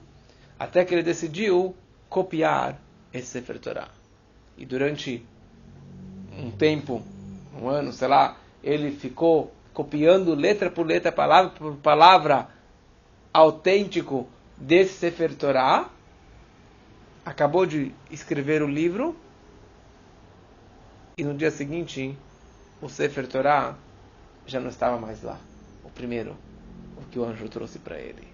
até 0.58 0.84
que 0.84 0.93
ele 0.93 1.03
decidiu 1.03 1.75
copiar 2.10 2.79
esse 3.13 3.27
Sefer 3.27 3.60
Torah. 3.60 3.89
E 4.58 4.65
durante 4.65 5.25
um 6.38 6.51
tempo, 6.51 7.01
um 7.56 7.69
ano, 7.69 7.93
sei 7.93 8.08
lá, 8.08 8.38
ele 8.63 8.91
ficou 8.91 9.53
copiando 9.73 10.36
letra 10.36 10.69
por 10.69 10.86
letra, 10.86 11.12
palavra 11.12 11.51
por 11.51 11.75
palavra, 11.77 12.47
autêntico 13.33 14.27
desse 14.57 14.93
Sefer 14.93 15.36
Torah. 15.36 15.89
Acabou 17.25 17.65
de 17.65 17.91
escrever 18.12 18.62
o 18.62 18.67
livro. 18.67 19.15
E 21.17 21.23
no 21.23 21.33
dia 21.33 21.51
seguinte, 21.51 22.17
o 22.81 22.89
Sefer 22.89 23.27
Torah 23.27 23.75
já 24.45 24.59
não 24.59 24.69
estava 24.69 24.99
mais 24.99 25.21
lá. 25.21 25.39
O 25.83 25.89
primeiro, 25.89 26.36
o 26.97 27.01
que 27.09 27.19
o 27.19 27.23
anjo 27.23 27.47
trouxe 27.49 27.79
para 27.79 27.99
ele. 27.99 28.27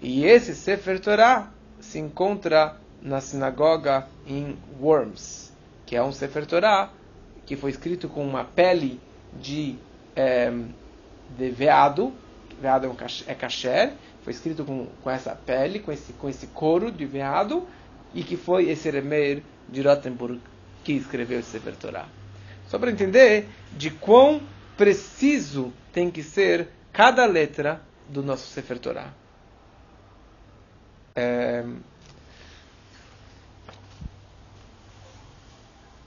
E 0.00 0.24
esse 0.24 0.54
Sefer 0.54 1.00
Torah 1.00 1.50
se 1.80 1.98
encontra 1.98 2.76
na 3.00 3.20
sinagoga 3.20 4.08
em 4.26 4.56
Worms, 4.80 5.52
que 5.84 5.94
é 5.94 6.02
um 6.02 6.12
Sefer 6.12 6.46
Torah 6.46 6.90
que 7.44 7.56
foi 7.56 7.70
escrito 7.70 8.08
com 8.08 8.26
uma 8.26 8.44
pele 8.44 9.00
de, 9.40 9.76
é, 10.16 10.50
de 11.36 11.50
veado, 11.50 12.12
veado 12.60 12.86
é, 12.86 13.32
é 13.32 13.34
kasher, 13.34 13.92
foi 14.24 14.32
escrito 14.32 14.64
com, 14.64 14.86
com 15.02 15.10
essa 15.10 15.34
pele, 15.34 15.78
com 15.78 15.92
esse, 15.92 16.12
com 16.14 16.28
esse 16.28 16.48
couro 16.48 16.90
de 16.90 17.04
veado, 17.04 17.66
e 18.14 18.24
que 18.24 18.36
foi 18.36 18.68
esse 18.70 18.90
Remeir 18.90 19.42
de 19.68 19.82
Rottenburg 19.82 20.40
que 20.82 20.92
escreveu 20.92 21.40
esse 21.40 21.50
Sefer 21.50 21.76
Torah. 21.76 22.08
Só 22.68 22.78
para 22.78 22.90
entender 22.90 23.48
de 23.72 23.90
quão 23.90 24.40
preciso 24.76 25.72
tem 25.92 26.10
que 26.10 26.22
ser 26.22 26.68
cada 26.92 27.26
letra 27.26 27.80
do 28.08 28.22
nosso 28.22 28.46
Sefer 28.48 28.78
Torah. 28.78 29.12
É... 31.14 31.64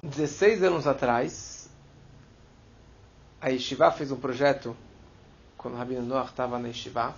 16 0.02 0.64
anos 0.64 0.88
atrás, 0.88 1.59
a 3.42 3.50
Yeshiva 3.50 3.92
fez 3.92 4.12
um 4.12 4.20
projeto, 4.20 4.76
quando 5.58 5.76
o 5.76 5.78
Rabino 5.78 6.02
Noach 6.02 6.32
estava 6.32 6.60
na 6.60 6.68
Yeshiva, 6.68 7.16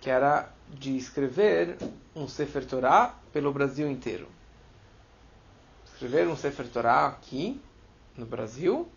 que 0.00 0.10
era 0.10 0.48
de 0.68 0.96
escrever 0.96 1.78
um 2.14 2.28
Sefer 2.28 2.66
Torah 2.66 3.14
pelo 3.32 3.52
Brasil 3.52 3.90
inteiro. 3.90 4.28
Escrever 5.86 6.28
um 6.28 6.36
Sefer 6.36 6.66
Torah 6.68 7.06
aqui, 7.06 7.60
no 8.16 8.26
Brasil, 8.26 8.88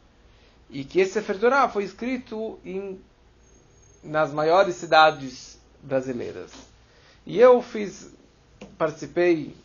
e 0.70 0.84
que 0.84 1.00
esse 1.00 1.14
Sefer 1.14 1.40
Torah 1.40 1.70
foi 1.70 1.84
escrito 1.84 2.60
em, 2.66 3.00
nas 4.04 4.34
maiores 4.34 4.76
cidades 4.76 5.58
brasileiras. 5.82 6.52
E 7.26 7.40
eu 7.40 7.62
fiz 7.62 8.14
participei 8.78 9.56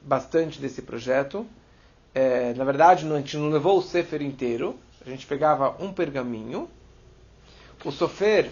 bastante 0.00 0.60
desse 0.60 0.82
projeto. 0.82 1.46
É, 2.14 2.54
na 2.54 2.64
verdade, 2.64 3.06
a 3.06 3.16
gente 3.18 3.36
não 3.36 3.50
levou 3.50 3.78
o 3.78 3.82
Sefer 3.82 4.22
inteiro. 4.22 4.78
A 5.08 5.10
gente 5.10 5.26
pegava 5.26 5.74
um 5.82 5.90
pergaminho. 5.90 6.68
O 7.82 7.90
Sofer, 7.90 8.50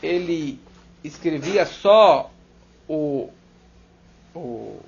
ele 0.00 0.60
escrevia 1.02 1.66
só 1.66 2.30
o, 2.88 3.28
o, 4.32 4.80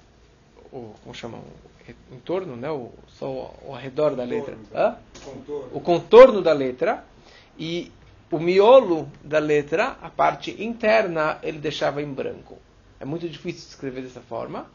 o 0.71 0.95
como 1.03 1.13
chama? 1.13 1.39
O 1.39 2.15
entorno, 2.15 2.55
né? 2.55 2.71
O, 2.71 2.93
só 3.09 3.27
o, 3.27 3.71
o 3.71 3.75
arredor 3.75 4.15
da 4.15 4.23
letra. 4.23 4.57
Contorno. 5.25 5.69
O 5.73 5.81
contorno 5.81 6.41
da 6.41 6.53
letra. 6.53 7.05
E 7.59 7.91
o 8.31 8.39
miolo 8.39 9.11
da 9.25 9.41
letra, 9.41 9.99
a 10.01 10.09
parte 10.09 10.63
interna, 10.63 11.41
ele 11.43 11.59
deixava 11.59 12.01
em 12.01 12.13
branco. 12.13 12.57
É 13.01 13.05
muito 13.05 13.29
difícil 13.29 13.69
escrever 13.69 14.03
dessa 14.03 14.21
forma. 14.21 14.71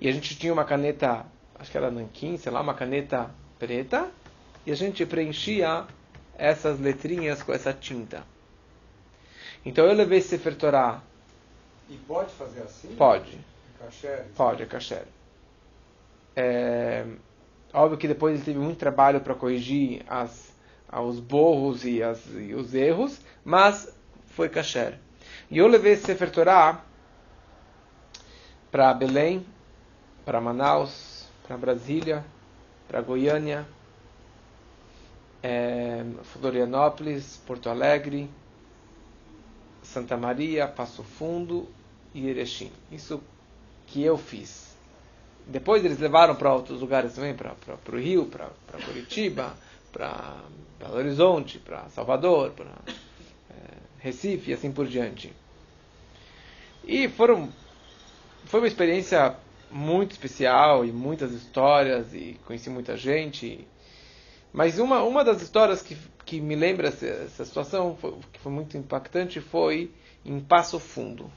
E 0.00 0.08
a 0.08 0.12
gente 0.12 0.38
tinha 0.38 0.54
uma 0.54 0.64
caneta, 0.64 1.26
acho 1.58 1.70
que 1.70 1.76
era 1.76 1.90
nanquim, 1.90 2.38
sei 2.38 2.50
lá, 2.50 2.62
uma 2.62 2.72
caneta 2.72 3.30
preta. 3.58 4.10
E 4.64 4.72
a 4.72 4.74
gente 4.74 5.04
preenchia 5.04 5.86
essas 6.36 6.78
letrinhas 6.78 7.42
com 7.42 7.52
essa 7.52 7.72
tinta. 7.72 8.24
Então 9.64 9.84
eu 9.84 9.92
levei 9.92 10.20
Sefer 10.20 10.56
Torah. 10.56 11.02
E 11.88 11.96
pode 11.96 12.32
fazer 12.32 12.62
assim? 12.62 12.94
Pode. 12.96 13.38
Caché? 13.78 14.24
Pode, 14.36 14.62
é 14.62 14.66
kasher. 14.66 15.04
É, 16.34 17.04
óbvio 17.72 17.98
que 17.98 18.08
depois 18.08 18.34
ele 18.34 18.44
teve 18.44 18.58
muito 18.58 18.78
trabalho 18.78 19.20
para 19.20 19.34
corrigir 19.34 20.02
as, 20.08 20.52
os 20.92 21.20
borros 21.20 21.84
e, 21.84 22.02
as, 22.02 22.24
e 22.34 22.54
os 22.54 22.74
erros, 22.74 23.20
mas 23.44 23.94
foi 24.28 24.48
kasher. 24.48 24.98
E 25.50 25.58
eu 25.58 25.66
levei 25.66 25.92
esse 25.92 26.06
Sefer 26.06 26.30
Torah 26.30 26.82
para 28.70 28.94
Belém, 28.94 29.44
para 30.24 30.40
Manaus, 30.40 31.26
para 31.46 31.56
Brasília, 31.56 32.24
para 32.88 33.02
Goiânia, 33.02 33.66
é, 35.42 36.04
Florianópolis, 36.22 37.40
Porto 37.46 37.68
Alegre, 37.68 38.30
Santa 39.82 40.16
Maria, 40.16 40.68
Passo 40.68 41.02
Fundo 41.02 41.68
e 42.14 42.28
Erechim. 42.28 42.70
Isso 42.90 43.20
que 43.86 44.02
eu 44.02 44.16
fiz. 44.16 44.76
Depois 45.46 45.84
eles 45.84 45.98
levaram 45.98 46.36
para 46.36 46.54
outros 46.54 46.80
lugares 46.80 47.14
também, 47.14 47.34
para 47.34 47.54
o 47.92 47.96
Rio, 47.98 48.26
para 48.26 48.48
Curitiba, 48.84 49.54
para 49.92 50.36
Belo 50.78 50.96
Horizonte, 50.96 51.58
para 51.58 51.88
Salvador, 51.88 52.52
para 52.52 52.70
é, 53.50 53.54
Recife 53.98 54.50
e 54.50 54.54
assim 54.54 54.70
por 54.70 54.86
diante. 54.86 55.32
E 56.84 57.08
foram, 57.08 57.48
foi 58.46 58.60
uma 58.60 58.68
experiência 58.68 59.36
muito 59.70 60.12
especial 60.12 60.84
e 60.84 60.92
muitas 60.92 61.32
histórias 61.32 62.12
e 62.14 62.38
conheci 62.46 62.70
muita 62.70 62.96
gente. 62.96 63.66
Mas 64.52 64.78
uma, 64.78 65.02
uma 65.02 65.24
das 65.24 65.40
histórias 65.40 65.82
que, 65.82 65.96
que 66.24 66.40
me 66.40 66.54
lembra 66.54 66.88
essa, 66.88 67.06
essa 67.06 67.44
situação, 67.44 67.96
foi, 67.96 68.14
que 68.32 68.38
foi 68.40 68.52
muito 68.52 68.76
impactante, 68.76 69.40
foi 69.40 69.90
em 70.24 70.38
Passo 70.40 70.78
Fundo. 70.78 71.30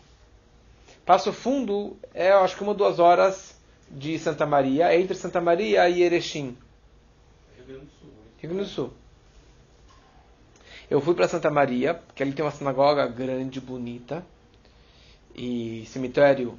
Passo 1.05 1.31
Fundo 1.31 1.95
é, 2.13 2.31
eu 2.31 2.39
acho 2.39 2.57
que 2.57 2.63
uma 2.63 2.73
duas 2.73 2.99
horas 2.99 3.55
de 3.89 4.17
Santa 4.19 4.45
Maria, 4.45 4.93
entre 4.99 5.15
Santa 5.15 5.39
Maria 5.39 5.87
e 5.87 6.01
Erechim. 6.01 6.57
Rio 7.55 7.65
Grande 7.65 7.85
do 7.85 7.91
Sul. 7.91 8.09
Rio 8.37 8.49
Grande 8.49 8.69
do 8.69 8.73
Sul. 8.73 8.93
Eu 10.89 11.01
fui 11.01 11.15
para 11.15 11.27
Santa 11.27 11.49
Maria, 11.49 11.99
que 12.13 12.21
ali 12.21 12.33
tem 12.33 12.43
uma 12.45 12.51
sinagoga 12.51 13.07
grande, 13.07 13.59
bonita, 13.59 14.23
e 15.35 15.85
cemitério 15.87 16.57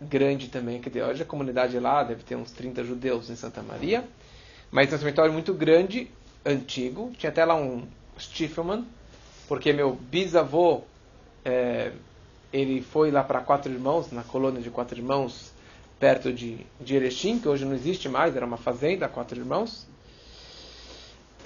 grande 0.00 0.48
também, 0.48 0.80
que 0.80 1.02
hoje 1.02 1.22
a 1.22 1.26
comunidade 1.26 1.78
lá 1.78 2.04
deve 2.04 2.22
ter 2.22 2.36
uns 2.36 2.52
30 2.52 2.84
judeus 2.84 3.28
em 3.28 3.36
Santa 3.36 3.62
Maria, 3.62 4.04
mas 4.70 4.92
é 4.92 4.96
um 4.96 4.98
cemitério 4.98 5.32
muito 5.32 5.54
grande, 5.54 6.10
antigo, 6.44 7.12
tinha 7.18 7.30
até 7.30 7.44
lá 7.44 7.54
um 7.54 7.86
Stiefelman, 8.18 8.86
porque 9.46 9.72
meu 9.72 9.92
bisavô 9.94 10.82
é, 11.44 11.92
ele 12.52 12.82
foi 12.82 13.10
lá 13.10 13.22
para 13.22 13.40
Quatro 13.40 13.72
Irmãos, 13.72 14.10
na 14.10 14.22
colônia 14.22 14.60
de 14.60 14.70
Quatro 14.70 14.98
Irmãos, 14.98 15.52
perto 15.98 16.32
de, 16.32 16.58
de 16.80 16.96
Erechim, 16.96 17.38
que 17.38 17.48
hoje 17.48 17.64
não 17.64 17.74
existe 17.74 18.08
mais, 18.08 18.36
era 18.36 18.46
uma 18.46 18.56
fazenda, 18.56 19.08
Quatro 19.08 19.38
Irmãos. 19.38 19.86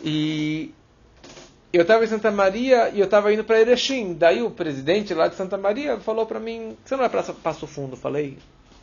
E 0.04 0.72
eu 1.72 1.82
estava 1.82 2.04
em 2.04 2.08
Santa 2.08 2.30
Maria 2.30 2.90
e 2.90 2.98
eu 2.98 3.06
estava 3.06 3.32
indo 3.32 3.44
para 3.44 3.60
Erechim. 3.60 4.14
Daí 4.14 4.42
o 4.42 4.50
presidente 4.50 5.14
lá 5.14 5.28
de 5.28 5.36
Santa 5.36 5.56
Maria 5.56 5.98
falou 5.98 6.26
para 6.26 6.38
mim: 6.40 6.76
Você 6.84 6.94
não 6.94 7.00
vai 7.00 7.08
para 7.08 7.32
Passo 7.34 7.66
Fundo? 7.66 7.94
Eu 7.94 7.98
falei: 7.98 8.36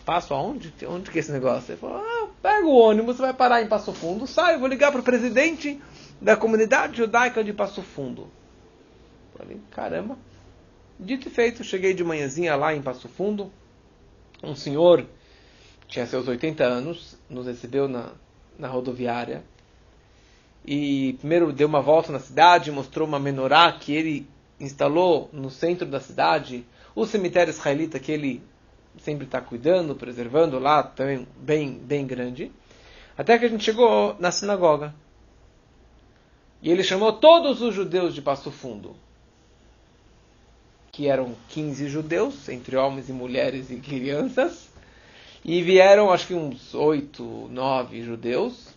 Passo 0.06 0.34
aonde? 0.34 0.74
Onde 0.88 1.12
que 1.12 1.18
é 1.18 1.22
esse 1.22 1.32
negócio? 1.32 1.72
Ele 1.72 1.80
falou: 1.80 1.98
ah, 1.98 2.19
Pega 2.42 2.66
o 2.66 2.74
ônibus, 2.74 3.18
vai 3.18 3.34
parar 3.34 3.62
em 3.62 3.68
Passo 3.68 3.92
Fundo. 3.92 4.26
Sai, 4.26 4.56
eu 4.56 4.60
vou 4.60 4.68
ligar 4.68 4.92
para 4.92 5.02
o 5.02 5.04
presidente 5.04 5.82
da 6.22 6.38
comunidade 6.38 6.98
judaica 6.98 7.44
de 7.44 7.52
Passo 7.52 7.82
Fundo. 7.82 8.30
Falei: 9.38 9.60
Caramba. 9.72 10.18
Dito 11.00 11.28
e 11.30 11.32
feito, 11.32 11.64
cheguei 11.64 11.94
de 11.94 12.04
manhãzinha 12.04 12.56
lá 12.56 12.74
em 12.74 12.82
Passo 12.82 13.08
Fundo. 13.08 13.52
Um 14.44 14.56
senhor, 14.56 15.06
tinha 15.88 16.06
seus 16.06 16.28
80 16.28 16.64
anos, 16.64 17.18
nos 17.30 17.46
recebeu 17.46 17.88
na, 17.88 18.12
na 18.58 18.68
rodoviária. 18.68 19.44
E 20.66 21.14
primeiro 21.20 21.54
deu 21.54 21.68
uma 21.68 21.82
volta 21.82 22.12
na 22.12 22.20
cidade, 22.20 22.72
mostrou 22.72 23.08
uma 23.08 23.20
menorá 23.20 23.72
que 23.72 23.94
ele 23.94 24.28
instalou 24.60 25.30
no 25.32 25.50
centro 25.50 25.86
da 25.86 26.00
cidade. 26.00 26.66
O 26.94 27.06
cemitério 27.06 27.52
israelita 27.52 28.00
que 28.00 28.12
ele 28.12 28.44
sempre 28.98 29.26
está 29.26 29.40
cuidando, 29.40 29.96
preservando 29.96 30.60
lá, 30.60 30.84
também 30.84 31.28
bem, 31.38 31.74
bem 31.74 32.06
grande. 32.06 32.52
Até 33.18 33.38
que 33.38 33.46
a 33.46 33.50
gente 33.50 33.64
chegou 33.64 34.16
na 34.20 34.32
sinagoga. 34.32 34.94
E 36.62 36.72
ele 36.72 36.84
chamou 36.84 37.14
todos 37.14 37.62
os 37.62 37.74
judeus 37.74 38.14
de 38.14 38.22
Passo 38.22 38.52
Fundo 38.52 38.96
que 41.00 41.08
eram 41.08 41.34
15 41.48 41.88
judeus, 41.88 42.50
entre 42.50 42.76
homens 42.76 43.08
e 43.08 43.14
mulheres 43.14 43.72
e 43.72 43.78
crianças, 43.78 44.68
e 45.46 45.62
vieram 45.62 46.12
acho 46.12 46.28
que 46.28 46.34
uns 46.34 46.74
8, 46.74 47.24
9 47.50 48.04
judeus. 48.04 48.76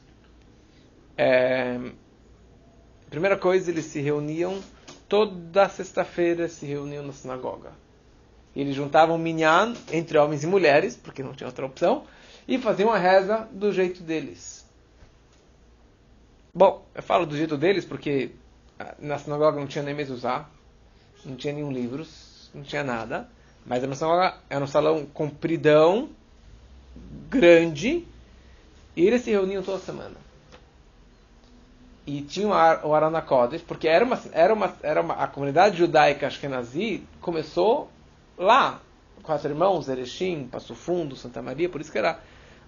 É, 1.19 1.81
primeira 3.11 3.37
coisa, 3.37 3.73
eles 3.73 3.87
se 3.87 4.01
reuniam 4.01 4.63
toda 5.09 5.69
sexta-feira, 5.69 6.49
se 6.49 6.65
reuniam 6.65 7.05
na 7.05 7.13
sinagoga. 7.13 7.73
Eles 8.55 8.75
juntavam 8.75 9.17
minyan 9.17 9.75
entre 9.91 10.19
homens 10.19 10.45
e 10.45 10.47
mulheres, 10.47 10.97
porque 10.97 11.23
não 11.23 11.33
tinha 11.33 11.47
outra 11.47 11.65
opção, 11.65 12.05
e 12.47 12.59
faziam 12.59 12.93
a 12.93 12.99
reza 12.99 13.49
do 13.51 13.73
jeito 13.73 14.03
deles. 14.03 14.63
Bom, 16.55 16.85
eu 16.95 17.03
falo 17.03 17.25
do 17.25 17.37
jeito 17.37 17.57
deles 17.57 17.85
porque 17.85 18.33
ah, 18.79 18.95
na 18.99 19.19
sinagoga 19.19 19.59
não 19.59 19.67
tinha 19.67 19.83
nem 19.83 19.95
mezuzá, 19.95 20.47
não 21.25 21.35
tinha 21.35 21.55
nenhum 21.55 21.73
livros, 21.73 22.51
não 22.55 22.63
tinha 22.63 22.85
nada. 22.85 23.27
Mas 23.65 23.83
um 23.85 23.95
salão, 23.95 24.35
era 24.51 24.63
um 24.63 24.67
salão 24.67 25.07
compridão, 25.07 26.11
grande, 27.31 28.07
e 28.95 29.07
eles 29.07 29.23
se 29.23 29.31
reuniam 29.31 29.63
toda 29.63 29.79
semana. 29.79 30.17
E 32.07 32.21
tinha 32.23 32.49
o 32.85 32.95
Arana 32.95 33.23
Kodesh, 33.23 33.63
porque 33.63 33.89
era 33.89 34.05
uma, 34.05 34.21
era 34.33 34.53
uma, 34.53 34.77
era 34.83 35.01
uma, 35.01 35.15
a 35.15 35.29
comunidade 35.29 35.79
judaica 35.79 36.27
Ashkenazi 36.27 37.05
começou 37.21 37.89
lá. 38.37 38.81
Quatro 39.23 39.49
irmãos, 39.49 39.89
Erechim, 39.89 40.49
Passo 40.51 40.75
Fundo, 40.75 41.15
Santa 41.15 41.41
Maria, 41.41 41.69
por 41.69 41.81
isso 41.81 41.93
que 41.93 41.99
era. 41.99 42.21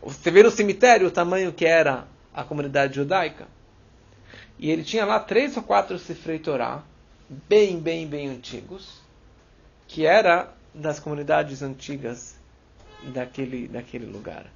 Você 0.02 0.30
vê 0.30 0.42
no 0.42 0.50
cemitério 0.50 1.08
o 1.08 1.10
tamanho 1.10 1.52
que 1.52 1.64
era 1.64 2.06
a 2.32 2.44
comunidade 2.44 2.94
judaica. 2.94 3.46
E 4.58 4.70
ele 4.70 4.84
tinha 4.84 5.04
lá 5.04 5.18
três 5.18 5.56
ou 5.56 5.62
quatro 5.62 5.98
Sifrei 5.98 6.38
Torah, 6.38 6.82
bem, 7.28 7.80
bem, 7.80 8.06
bem 8.06 8.28
antigos, 8.28 9.00
que 9.88 10.06
era 10.06 10.52
das 10.72 11.00
comunidades 11.00 11.62
antigas 11.62 12.36
daquele, 13.02 13.68
daquele 13.68 14.06
lugar. 14.06 14.46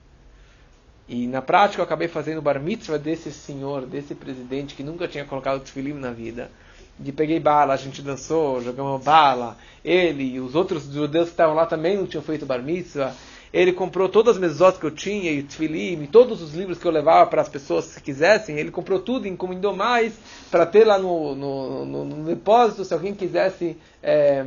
E 1.08 1.26
na 1.26 1.40
prática 1.40 1.80
eu 1.80 1.84
acabei 1.84 2.06
fazendo 2.06 2.42
bar 2.42 2.60
mitzvah 2.60 2.98
desse 2.98 3.32
senhor, 3.32 3.86
desse 3.86 4.14
presidente 4.14 4.74
que 4.74 4.82
nunca 4.82 5.08
tinha 5.08 5.24
colocado 5.24 5.60
tefilim 5.60 5.94
na 5.94 6.10
vida. 6.10 6.50
De 6.98 7.12
peguei 7.12 7.38
bala, 7.38 7.74
a 7.74 7.76
gente 7.76 8.02
dançou, 8.02 8.60
jogamos 8.60 9.04
bala. 9.04 9.56
Ele 9.84 10.34
e 10.34 10.40
os 10.40 10.54
outros 10.54 10.84
judeus 10.84 11.26
que 11.26 11.32
estavam 11.32 11.54
lá 11.54 11.64
também 11.64 11.96
não 11.96 12.06
tinham 12.06 12.22
feito 12.22 12.44
bar 12.44 12.62
mitzvah. 12.62 13.14
Ele 13.52 13.72
comprou 13.72 14.08
todas 14.08 14.36
as 14.36 14.40
mesotas 14.40 14.78
que 14.78 14.86
eu 14.86 14.90
tinha, 14.90 15.32
e 15.32 15.42
Tfilim, 15.42 16.04
todos 16.06 16.42
os 16.42 16.54
livros 16.54 16.78
que 16.78 16.86
eu 16.86 16.90
levava 16.90 17.28
para 17.30 17.40
as 17.40 17.48
pessoas 17.48 17.86
se 17.86 18.00
quisessem. 18.00 18.58
Ele 18.58 18.70
comprou 18.70 18.98
tudo, 19.00 19.26
encomendou 19.26 19.74
mais 19.74 20.18
para 20.50 20.66
ter 20.66 20.84
lá 20.84 20.98
no, 20.98 21.34
no, 21.34 21.84
no, 21.84 22.04
no, 22.04 22.24
depósito, 22.24 22.84
se 22.84 22.92
alguém 22.92 23.14
quisesse 23.14 23.76
é, 24.02 24.44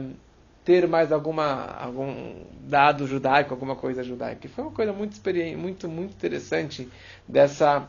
ter 0.63 0.87
mais 0.87 1.11
alguma, 1.11 1.65
algum 1.79 2.43
dado 2.61 3.07
judaico, 3.07 3.53
alguma 3.53 3.75
coisa 3.75 4.03
judaica. 4.03 4.45
E 4.45 4.49
foi 4.49 4.63
uma 4.65 4.73
coisa 4.73 4.93
muito 4.93 5.19
muito, 5.57 5.89
muito 5.89 6.11
interessante 6.11 6.87
dessa. 7.27 7.87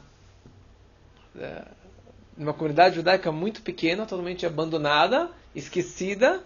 É, 1.38 1.81
uma 2.36 2.52
comunidade 2.52 2.96
judaica 2.96 3.30
muito 3.30 3.62
pequena, 3.62 4.06
totalmente 4.06 4.46
abandonada, 4.46 5.30
esquecida, 5.54 6.42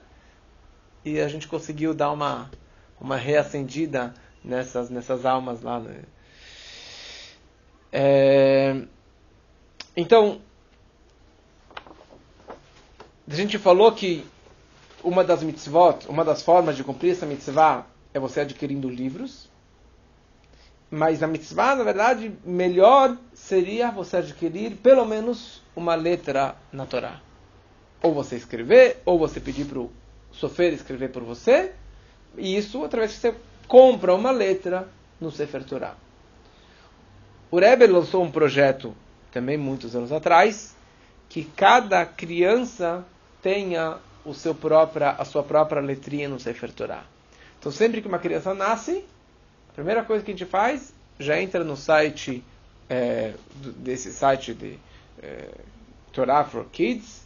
e 1.04 1.20
a 1.20 1.28
gente 1.28 1.46
conseguiu 1.46 1.94
dar 1.94 2.10
uma, 2.10 2.50
uma 3.00 3.16
reacendida 3.16 4.12
nessas, 4.42 4.90
nessas 4.90 5.24
almas 5.24 5.62
lá. 5.62 5.78
Né? 5.78 6.02
É, 7.92 8.82
então, 9.96 10.40
a 13.28 13.34
gente 13.34 13.58
falou 13.58 13.92
que 13.92 14.26
uma 15.02 15.22
das 15.22 15.42
mitzvot, 15.42 16.06
uma 16.08 16.24
das 16.24 16.42
formas 16.42 16.76
de 16.76 16.82
cumprir 16.82 17.12
essa 17.12 17.26
mitzvah 17.26 17.86
é 18.12 18.18
você 18.18 18.40
adquirindo 18.40 18.88
livros. 18.88 19.48
Mas 20.90 21.22
a 21.22 21.26
mitzvah, 21.26 21.74
na 21.74 21.84
verdade, 21.84 22.32
melhor 22.44 23.16
seria 23.34 23.90
você 23.90 24.18
adquirir 24.18 24.76
pelo 24.76 25.04
menos 25.04 25.62
uma 25.74 25.94
letra 25.94 26.56
na 26.72 26.86
Torá. 26.86 27.20
Ou 28.02 28.14
você 28.14 28.36
escrever, 28.36 29.02
ou 29.04 29.18
você 29.18 29.40
pedir 29.40 29.64
para 29.64 29.80
o 29.80 29.90
sofer 30.30 30.72
escrever 30.72 31.10
por 31.10 31.22
você. 31.24 31.72
E 32.36 32.56
isso 32.56 32.84
através 32.84 33.14
que 33.14 33.20
você 33.20 33.34
compra 33.66 34.14
uma 34.14 34.30
letra 34.30 34.88
no 35.20 35.30
Sefer 35.30 35.64
Torá. 35.64 35.94
O 37.50 37.58
Rebbe 37.58 37.86
lançou 37.86 38.22
um 38.22 38.30
projeto 38.30 38.94
também 39.32 39.56
muitos 39.56 39.96
anos 39.96 40.12
atrás 40.12 40.76
que 41.28 41.44
cada 41.44 42.04
criança 42.04 43.04
tenha 43.42 43.96
o 44.24 44.34
seu 44.34 44.54
própria, 44.54 45.10
a 45.10 45.24
sua 45.24 45.42
própria 45.42 45.80
letrinha 45.80 46.28
no 46.28 46.38
Sefer 46.38 46.72
Torah. 46.72 47.04
Então, 47.58 47.72
sempre 47.72 48.00
que 48.00 48.08
uma 48.08 48.18
criança 48.18 48.54
nasce, 48.54 49.04
primeira 49.76 50.04
coisa 50.04 50.24
que 50.24 50.32
a 50.32 50.34
gente 50.34 50.44
faz, 50.44 50.92
já 51.18 51.40
entra 51.40 51.62
no 51.62 51.76
site, 51.76 52.42
é, 52.90 53.34
desse 53.76 54.12
site 54.12 54.52
de 54.52 54.76
é, 55.22 55.50
Torah 56.12 56.44
for 56.44 56.66
Kids, 56.66 57.22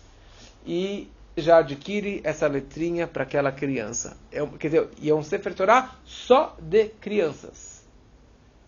e 0.66 1.10
já 1.36 1.58
adquire 1.58 2.20
essa 2.22 2.46
letrinha 2.46 3.06
para 3.06 3.22
aquela 3.22 3.50
criança. 3.50 4.18
É, 4.30 4.44
quer 4.58 4.68
dizer, 4.68 4.88
e 5.00 5.08
é 5.08 5.14
um 5.14 5.22
Sefer 5.22 5.54
Torah 5.54 5.96
só 6.04 6.54
de 6.60 6.90
crianças. 7.00 7.82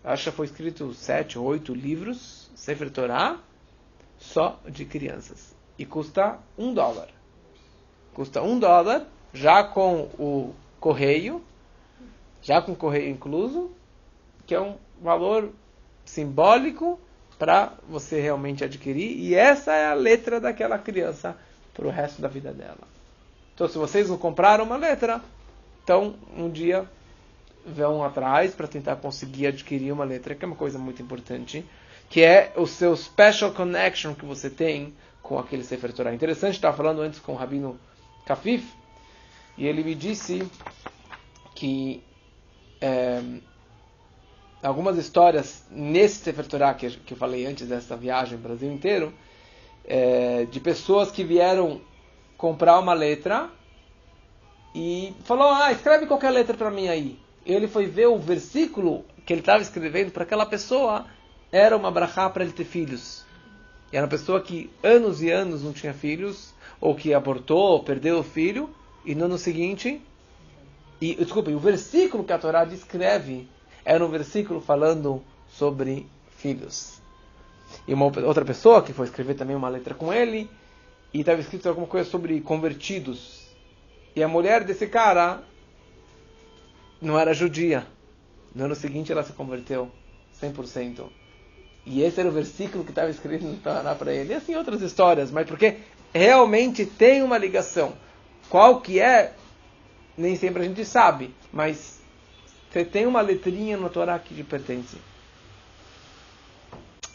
Acho 0.03 0.31
que 0.31 0.35
foi 0.35 0.47
escrito 0.47 0.91
sete 0.95 1.37
ou 1.37 1.45
oito 1.45 1.73
livros, 1.75 2.49
Sefer 2.55 2.89
Torah, 2.89 3.37
só 4.17 4.59
de 4.67 4.83
crianças. 4.85 5.53
E 5.77 5.85
custa 5.85 6.39
um 6.57 6.73
dólar 6.73 7.09
custa 8.13 8.41
um 8.41 8.57
dólar, 8.59 9.05
já 9.33 9.63
com 9.63 10.09
o 10.17 10.53
correio, 10.79 11.43
já 12.43 12.61
com 12.61 12.75
correio 12.75 13.09
incluso, 13.09 13.71
que 14.45 14.53
é 14.53 14.61
um 14.61 14.75
valor 15.01 15.49
simbólico 16.05 16.99
para 17.39 17.73
você 17.89 18.21
realmente 18.21 18.63
adquirir, 18.63 19.17
e 19.17 19.33
essa 19.33 19.73
é 19.73 19.87
a 19.87 19.93
letra 19.93 20.39
daquela 20.39 20.77
criança 20.77 21.35
para 21.73 21.87
o 21.87 21.89
resto 21.89 22.21
da 22.21 22.27
vida 22.27 22.53
dela. 22.53 22.87
Então, 23.55 23.67
se 23.67 23.77
vocês 23.77 24.09
não 24.09 24.17
compraram 24.17 24.65
uma 24.65 24.77
letra, 24.77 25.21
então 25.83 26.15
um 26.37 26.49
dia 26.49 26.87
vão 27.65 28.03
atrás 28.03 28.53
para 28.53 28.67
tentar 28.67 28.97
conseguir 28.97 29.47
adquirir 29.47 29.91
uma 29.91 30.03
letra, 30.03 30.35
que 30.35 30.43
é 30.43 30.47
uma 30.47 30.55
coisa 30.55 30.77
muito 30.77 31.01
importante, 31.01 31.65
que 32.09 32.21
é 32.21 32.51
o 32.55 32.67
seu 32.67 32.95
special 32.95 33.51
connection 33.51 34.13
que 34.13 34.25
você 34.25 34.49
tem 34.49 34.93
com 35.21 35.39
aquele 35.39 35.63
Sefer 35.63 35.93
Torah. 35.93 36.13
Interessante, 36.13 36.55
estava 36.55 36.75
falando 36.75 37.01
antes 37.01 37.19
com 37.19 37.31
o 37.31 37.35
Rabino 37.35 37.79
Kafif, 38.25 38.67
e 39.57 39.65
ele 39.65 39.83
me 39.83 39.95
disse 39.95 40.45
que 41.55 42.03
é, 42.83 43.21
algumas 44.61 44.97
histórias 44.97 45.63
nesse 45.71 46.15
Sefer 46.15 46.45
Torah 46.45 46.73
que, 46.73 46.89
que 46.89 47.13
eu 47.13 47.17
falei 47.17 47.45
antes 47.45 47.65
dessa 47.65 47.95
viagem 47.95 48.35
no 48.35 48.43
Brasil 48.43 48.69
inteiro, 48.69 49.13
é, 49.85 50.45
de 50.51 50.59
pessoas 50.59 51.09
que 51.09 51.23
vieram 51.23 51.79
comprar 52.37 52.77
uma 52.79 52.93
letra 52.93 53.49
e 54.75 55.13
falou, 55.23 55.47
ah, 55.47 55.71
escreve 55.71 56.07
qualquer 56.07 56.31
letra 56.31 56.57
para 56.57 56.69
mim 56.69 56.89
aí. 56.89 57.17
E 57.45 57.53
ele 57.53 57.69
foi 57.69 57.85
ver 57.85 58.07
o 58.07 58.17
versículo 58.17 59.05
que 59.25 59.31
ele 59.31 59.39
estava 59.39 59.63
escrevendo 59.63 60.11
para 60.11 60.23
aquela 60.23 60.45
pessoa, 60.45 61.05
era 61.53 61.77
uma 61.77 61.89
brachá 61.89 62.29
para 62.29 62.43
ele 62.43 62.51
ter 62.51 62.65
filhos. 62.65 63.23
E 63.93 63.95
era 63.95 64.05
uma 64.05 64.09
pessoa 64.09 64.41
que 64.41 64.69
anos 64.83 65.21
e 65.21 65.31
anos 65.31 65.63
não 65.63 65.71
tinha 65.71 65.93
filhos, 65.93 66.53
ou 66.81 66.95
que 66.95 67.13
abortou, 67.13 67.59
ou 67.59 67.83
perdeu 67.83 68.19
o 68.19 68.23
filho, 68.23 68.69
e 69.05 69.15
no 69.15 69.25
ano 69.25 69.37
seguinte, 69.37 70.01
e 71.11 71.15
desculpe, 71.15 71.51
o 71.53 71.59
versículo 71.59 72.23
que 72.23 72.31
a 72.31 72.37
Torá 72.37 72.63
descreve 72.63 73.47
era 73.83 74.05
um 74.05 74.09
versículo 74.09 74.61
falando 74.61 75.21
sobre 75.49 76.07
filhos. 76.37 77.01
E 77.85 77.93
uma 77.93 78.05
outra 78.05 78.45
pessoa 78.45 78.81
que 78.81 78.93
foi 78.93 79.07
escrever 79.07 79.33
também 79.33 79.55
uma 79.55 79.67
letra 79.67 79.93
com 79.93 80.13
ele, 80.13 80.49
e 81.13 81.19
estava 81.19 81.41
escrito 81.41 81.67
alguma 81.67 81.87
coisa 81.87 82.09
sobre 82.09 82.39
convertidos. 82.39 83.47
E 84.15 84.23
a 84.23 84.27
mulher 84.27 84.63
desse 84.63 84.87
cara 84.87 85.43
não 87.01 87.19
era 87.19 87.33
judia. 87.33 87.85
No 88.55 88.65
ano 88.65 88.75
seguinte 88.75 89.11
ela 89.11 89.23
se 89.23 89.33
converteu 89.33 89.91
100%. 90.41 91.03
E 91.85 92.01
esse 92.01 92.19
era 92.19 92.29
o 92.29 92.31
versículo 92.31 92.85
que 92.85 92.91
estava 92.91 93.09
escrito 93.09 93.43
no 93.43 93.57
Torá 93.57 93.93
para 93.93 94.13
ele. 94.13 94.31
E 94.31 94.35
assim 94.35 94.55
outras 94.55 94.81
histórias, 94.81 95.29
mas 95.31 95.45
porque 95.45 95.79
realmente 96.13 96.85
tem 96.85 97.21
uma 97.21 97.37
ligação. 97.37 97.93
Qual 98.49 98.79
que 98.79 98.99
é, 98.99 99.33
nem 100.17 100.35
sempre 100.35 100.61
a 100.61 100.65
gente 100.65 100.85
sabe, 100.85 101.33
mas 101.51 102.01
você 102.69 102.83
tem 102.83 103.05
uma 103.05 103.21
letrinha 103.21 103.77
no 103.77 103.89
Torá 103.89 104.17
que 104.19 104.33
te 104.33 104.43
pertence. 104.43 104.97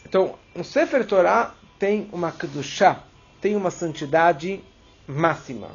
Então, 0.05 0.39
o 0.55 0.63
Sefer 0.63 1.05
Torá 1.05 1.53
tem 1.77 2.09
uma 2.11 2.31
Kedushá, 2.31 3.03
tem 3.39 3.55
uma 3.55 3.69
santidade 3.69 4.63
máxima. 5.07 5.69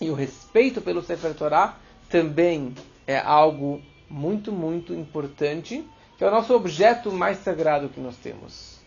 E 0.00 0.10
o 0.10 0.14
respeito 0.14 0.80
pelo 0.80 1.02
Sefer 1.02 1.34
Torá 1.34 1.76
também 2.08 2.74
é 3.06 3.18
algo 3.18 3.80
muito, 4.08 4.52
muito 4.52 4.92
importante, 4.92 5.84
que 6.16 6.24
é 6.24 6.28
o 6.28 6.30
nosso 6.30 6.54
objeto 6.54 7.10
mais 7.10 7.38
sagrado 7.38 7.88
que 7.88 8.00
nós 8.00 8.16
temos. 8.16 8.80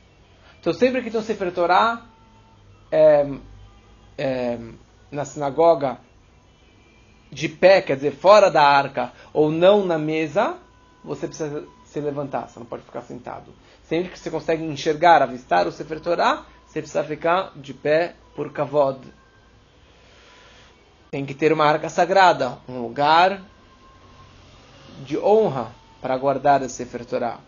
Então, 0.59 0.73
sempre 0.73 1.01
que 1.01 1.09
tem 1.09 1.19
um 1.19 1.23
Sefer 1.23 1.53
Torá, 1.53 2.05
é, 2.91 3.25
é, 4.17 4.59
na 5.09 5.25
sinagoga 5.25 5.97
de 7.31 7.47
pé, 7.47 7.81
quer 7.81 7.95
dizer, 7.95 8.11
fora 8.11 8.51
da 8.51 8.61
arca, 8.61 9.13
ou 9.31 9.49
não 9.49 9.85
na 9.85 9.97
mesa, 9.97 10.57
você 11.03 11.27
precisa 11.27 11.65
se 11.85 11.99
levantar, 11.99 12.47
você 12.47 12.59
não 12.59 12.65
pode 12.65 12.83
ficar 12.83 13.01
sentado. 13.01 13.53
Sempre 13.83 14.09
que 14.09 14.19
você 14.19 14.29
consegue 14.29 14.63
enxergar, 14.63 15.21
avistar 15.21 15.67
o 15.67 15.71
Sefer 15.71 15.99
Torah, 15.99 16.45
você 16.65 16.79
precisa 16.79 17.03
ficar 17.03 17.51
de 17.55 17.73
pé 17.73 18.15
por 18.35 18.51
kavod. 18.51 18.99
Tem 21.11 21.25
que 21.25 21.33
ter 21.33 21.51
uma 21.51 21.65
arca 21.65 21.89
sagrada, 21.89 22.57
um 22.67 22.81
lugar 22.81 23.41
de 25.05 25.17
honra 25.17 25.71
para 26.01 26.17
guardar 26.17 26.61
o 26.61 26.69
Sefer 26.69 27.05
Torah. 27.05 27.39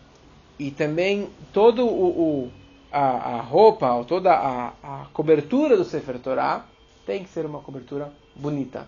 E 0.58 0.70
também 0.70 1.30
todo 1.52 1.86
o, 1.86 2.44
o 2.44 2.52
a, 2.92 3.38
a 3.38 3.40
roupa, 3.40 3.92
ou 3.92 4.04
toda 4.04 4.32
a, 4.32 4.72
a 4.82 5.06
cobertura 5.12 5.76
do 5.76 5.84
Sefer 5.84 6.18
Torah 6.18 6.64
tem 7.04 7.24
que 7.24 7.30
ser 7.30 7.44
uma 7.44 7.60
cobertura 7.60 8.12
bonita. 8.36 8.86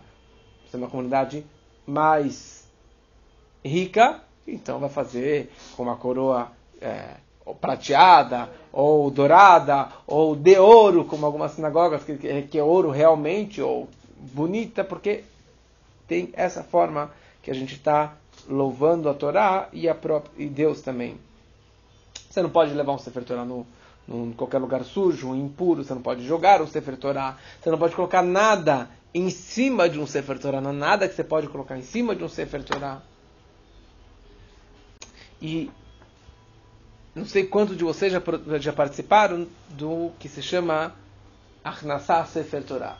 Se 0.70 0.76
é 0.76 0.78
uma 0.78 0.88
comunidade 0.88 1.44
mais 1.86 2.66
rica, 3.64 4.20
então 4.46 4.78
vai 4.78 4.88
fazer 4.88 5.52
com 5.76 5.82
uma 5.82 5.96
coroa 5.96 6.50
é, 6.80 7.14
prateada, 7.60 8.50
ou 8.72 9.10
dourada, 9.10 9.88
ou 10.06 10.34
de 10.34 10.58
ouro, 10.58 11.04
como 11.04 11.24
algumas 11.26 11.52
sinagogas, 11.52 12.04
que, 12.04 12.42
que 12.42 12.58
é 12.58 12.62
ouro 12.62 12.90
realmente, 12.90 13.60
ou 13.60 13.88
bonita, 14.16 14.84
porque 14.84 15.24
tem 16.06 16.30
essa 16.34 16.62
forma 16.62 17.10
que 17.42 17.50
a 17.50 17.54
gente 17.54 17.74
está 17.74 18.14
louvando 18.48 19.08
a 19.08 19.14
Torá 19.14 19.68
e, 19.72 19.88
a 19.88 19.94
própria, 19.94 20.32
e 20.36 20.48
Deus 20.48 20.80
também. 20.80 21.16
Você 22.28 22.42
não 22.42 22.50
pode 22.50 22.74
levar 22.74 22.92
um 22.92 22.98
Sefer 22.98 23.24
Torah 23.24 23.44
no, 23.44 23.66
em 24.08 24.32
qualquer 24.32 24.58
lugar 24.58 24.84
sujo, 24.84 25.34
impuro, 25.34 25.82
você 25.82 25.94
não 25.94 26.02
pode 26.02 26.24
jogar 26.24 26.60
um 26.60 26.66
Sefer 26.66 26.96
Torah, 26.96 27.36
você 27.60 27.70
não 27.70 27.78
pode 27.78 27.94
colocar 27.94 28.22
nada 28.22 28.90
em 29.16 29.30
cima 29.30 29.88
de 29.88 29.98
um 29.98 30.06
Sefer 30.06 30.38
Torah, 30.38 30.60
não 30.60 30.70
há 30.70 30.74
nada 30.74 31.08
que 31.08 31.14
você 31.14 31.24
pode 31.24 31.48
colocar 31.48 31.78
em 31.78 31.82
cima 31.82 32.14
de 32.14 32.22
um 32.22 32.28
Sefer 32.28 32.62
Torah. 32.62 33.02
E 35.40 35.70
não 37.14 37.24
sei 37.24 37.46
quantos 37.46 37.76
de 37.76 37.84
vocês 37.84 38.12
já, 38.12 38.20
já 38.58 38.72
participaram 38.72 39.46
do 39.70 40.10
que 40.18 40.28
se 40.28 40.42
chama 40.42 40.94
Achnasá 41.64 42.24
Sefer 42.24 42.62
Torah. 42.62 42.98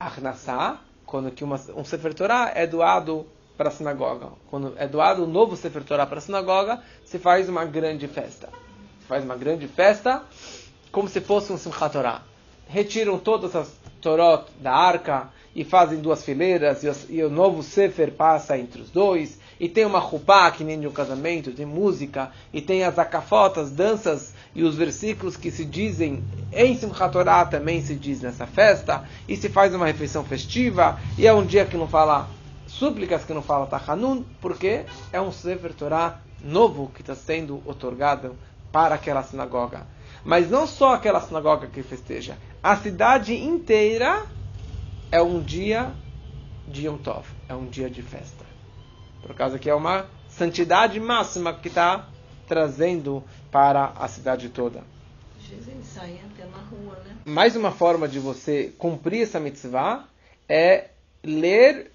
Achnasá, 0.00 0.80
quando 1.04 1.30
que 1.30 1.44
uma, 1.44 1.56
um 1.74 1.84
Sefer 1.84 2.14
Torah 2.14 2.52
é 2.54 2.66
doado 2.66 3.26
para 3.56 3.68
a 3.68 3.72
sinagoga. 3.72 4.30
Quando 4.50 4.74
é 4.76 4.86
doado 4.86 5.24
um 5.24 5.26
novo 5.26 5.56
Sefer 5.56 5.84
Torah 5.84 6.06
para 6.06 6.18
a 6.18 6.22
sinagoga, 6.22 6.82
se 7.04 7.18
faz 7.18 7.48
uma 7.48 7.64
grande 7.64 8.08
festa 8.08 8.48
faz 9.06 9.24
uma 9.24 9.36
grande 9.36 9.68
festa, 9.68 10.22
como 10.90 11.08
se 11.08 11.20
fosse 11.20 11.52
um 11.52 11.58
Simchat 11.58 11.92
Torah. 11.92 12.22
Retiram 12.68 13.18
todas 13.18 13.54
as 13.54 13.72
Torot 14.00 14.46
da 14.60 14.72
arca 14.72 15.28
e 15.54 15.64
fazem 15.64 16.00
duas 16.00 16.22
fileiras, 16.22 16.84
e, 16.84 16.88
os, 16.88 17.06
e 17.08 17.22
o 17.22 17.30
novo 17.30 17.62
Sefer 17.62 18.12
passa 18.12 18.58
entre 18.58 18.82
os 18.82 18.90
dois, 18.90 19.38
e 19.58 19.70
tem 19.70 19.86
uma 19.86 20.02
chupá, 20.02 20.50
que 20.50 20.62
nem 20.62 20.78
de 20.78 20.86
um 20.86 20.92
casamento, 20.92 21.50
tem 21.50 21.64
música, 21.64 22.30
e 22.52 22.60
tem 22.60 22.84
as 22.84 22.98
acafotas, 22.98 23.70
danças, 23.70 24.34
e 24.54 24.62
os 24.62 24.76
versículos 24.76 25.34
que 25.34 25.50
se 25.50 25.64
dizem 25.64 26.22
em 26.52 26.76
Simchat 26.76 27.10
Torah 27.10 27.46
também 27.46 27.80
se 27.80 27.94
diz 27.94 28.20
nessa 28.20 28.46
festa, 28.46 29.08
e 29.26 29.34
se 29.34 29.48
faz 29.48 29.74
uma 29.74 29.86
refeição 29.86 30.22
festiva, 30.24 31.00
e 31.16 31.26
é 31.26 31.32
um 31.32 31.44
dia 31.44 31.64
que 31.64 31.76
não 31.78 31.88
fala 31.88 32.28
súplicas 32.66 33.24
que 33.24 33.32
não 33.32 33.42
fala 33.42 33.66
Tachanun, 33.66 34.24
porque 34.42 34.84
é 35.10 35.20
um 35.20 35.32
Sefer 35.32 35.72
Torah 35.72 36.20
novo 36.44 36.90
que 36.94 37.00
está 37.00 37.14
sendo 37.14 37.62
otorgado 37.64 38.36
para 38.70 38.96
aquela 38.96 39.22
sinagoga. 39.22 39.86
Mas 40.22 40.50
não 40.50 40.66
só 40.66 40.94
aquela 40.94 41.20
sinagoga 41.20 41.66
que 41.68 41.82
festeja, 41.82 42.36
a 42.66 42.74
cidade 42.74 43.32
inteira 43.32 44.26
é 45.12 45.22
um 45.22 45.40
dia 45.40 45.92
de 46.66 46.88
Yom 46.88 46.96
Tov, 46.98 47.24
é 47.48 47.54
um 47.54 47.66
dia 47.66 47.88
de 47.88 48.02
festa. 48.02 48.44
Por 49.22 49.36
causa 49.36 49.56
que 49.56 49.70
é 49.70 49.74
uma 49.74 50.06
santidade 50.28 50.98
máxima 50.98 51.54
que 51.54 51.68
está 51.68 52.08
trazendo 52.48 53.22
para 53.52 53.92
a 53.96 54.08
cidade 54.08 54.48
toda. 54.48 54.82
Né? 57.04 57.16
Mais 57.24 57.54
uma 57.54 57.70
forma 57.70 58.08
de 58.08 58.18
você 58.18 58.74
cumprir 58.76 59.22
essa 59.22 59.38
mitzvah 59.38 60.04
é 60.48 60.90
ler 61.22 61.92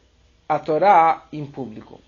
a 0.48 0.58
Torá 0.58 1.28
em 1.34 1.46
público. 1.46 2.00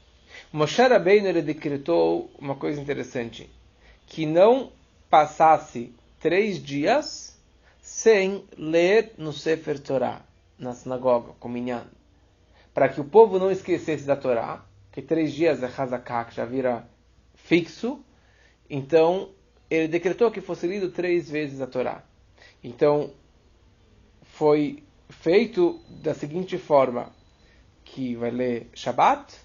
Moshe 0.54 0.82
Rabbeinu 0.82 1.28
ele 1.28 1.42
decretou 1.42 2.32
uma 2.40 2.56
coisa 2.56 2.80
interessante, 2.80 3.50
que 4.08 4.26
não 4.26 4.72
passasse 5.10 5.94
três 6.22 6.64
dias 6.64 7.33
sem 7.84 8.46
ler 8.58 9.12
no 9.18 9.34
Sefer 9.34 9.78
Torá, 9.78 10.22
na 10.58 10.74
sinagoga, 10.74 11.34
com 11.38 11.50
Minyan, 11.50 11.86
para 12.74 12.88
que 12.88 13.02
o 13.02 13.04
povo 13.04 13.38
não 13.38 13.52
esquecesse 13.52 14.06
da 14.06 14.16
Torá, 14.16 14.66
que 14.90 15.02
três 15.02 15.34
dias 15.34 15.62
é 15.62 15.66
Hazaká, 15.66 16.24
que 16.24 16.34
já 16.34 16.46
vira 16.46 16.88
fixo, 17.36 18.02
então 18.70 19.32
ele 19.70 19.90
decretou 19.90 20.32
que 20.32 20.40
fosse 20.40 20.66
lido 20.66 20.92
três 20.92 21.30
vezes 21.30 21.60
a 21.60 21.68
Torá. 21.68 22.06
Então, 22.64 23.12
foi 24.22 24.82
feito 25.10 25.82
da 25.90 26.14
seguinte 26.14 26.58
forma, 26.58 27.12
que 27.84 28.16
vai 28.16 28.32
ler 28.32 28.70
Shabat, 28.74 29.36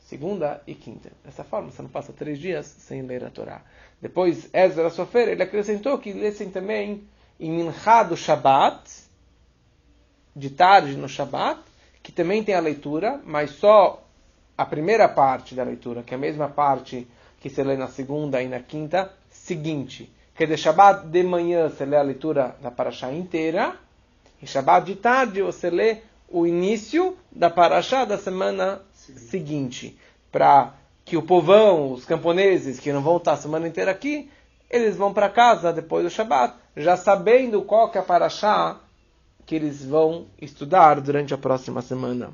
segunda 0.00 0.60
e 0.66 0.74
quinta. 0.74 1.12
Dessa 1.24 1.44
forma, 1.44 1.70
você 1.70 1.80
não 1.80 1.88
passa 1.88 2.12
três 2.12 2.40
dias 2.40 2.66
sem 2.66 3.02
ler 3.02 3.22
a 3.22 3.30
Torá. 3.30 3.64
Depois, 4.02 4.50
Ezra 4.52 4.90
Sofer, 4.90 5.28
ele 5.28 5.44
acrescentou 5.44 5.96
que 5.98 6.12
lessem 6.12 6.50
também 6.50 7.08
em 7.38 7.50
Minchá 7.50 8.02
do 8.02 8.16
Shabat, 8.16 8.82
de 10.34 10.50
tarde 10.50 10.96
no 10.96 11.08
Shabat, 11.08 11.60
que 12.02 12.12
também 12.12 12.42
tem 12.42 12.54
a 12.54 12.60
leitura, 12.60 13.20
mas 13.24 13.50
só 13.52 14.02
a 14.56 14.64
primeira 14.66 15.08
parte 15.08 15.54
da 15.54 15.62
leitura, 15.62 16.02
que 16.02 16.14
é 16.14 16.16
a 16.16 16.20
mesma 16.20 16.48
parte 16.48 17.06
que 17.40 17.50
se 17.50 17.62
lê 17.62 17.76
na 17.76 17.88
segunda 17.88 18.42
e 18.42 18.48
na 18.48 18.60
quinta, 18.60 19.12
seguinte. 19.30 20.10
Quer 20.34 20.44
dizer, 20.44 20.58
Shabbat 20.58 21.06
de 21.06 21.22
manhã 21.22 21.68
você 21.68 21.84
lê 21.84 21.96
a 21.96 22.02
leitura 22.02 22.56
da 22.60 22.70
Paraxá 22.70 23.12
inteira, 23.12 23.76
e 24.42 24.46
Shabbat 24.46 24.86
de 24.86 24.96
tarde 24.96 25.42
você 25.42 25.70
lê 25.70 25.98
o 26.28 26.46
início 26.46 27.16
da 27.30 27.50
Paraxá 27.50 28.04
da 28.04 28.18
semana 28.18 28.80
seguinte. 28.92 29.98
Para 30.32 30.74
que 31.04 31.16
o 31.16 31.22
povão, 31.22 31.92
os 31.92 32.04
camponeses 32.04 32.80
que 32.80 32.92
não 32.92 33.02
vão 33.02 33.18
estar 33.18 33.32
a 33.32 33.36
semana 33.36 33.68
inteira 33.68 33.90
aqui, 33.90 34.30
eles 34.74 34.96
vão 34.96 35.14
para 35.14 35.28
casa 35.28 35.72
depois 35.72 36.02
do 36.02 36.10
Shabbat, 36.10 36.56
já 36.76 36.96
sabendo 36.96 37.62
qual 37.62 37.88
que 37.88 37.96
é 37.96 38.00
a 38.00 38.04
Paraxá 38.04 38.80
que 39.46 39.54
eles 39.54 39.84
vão 39.84 40.26
estudar 40.42 41.00
durante 41.00 41.32
a 41.32 41.38
próxima 41.38 41.80
semana. 41.80 42.32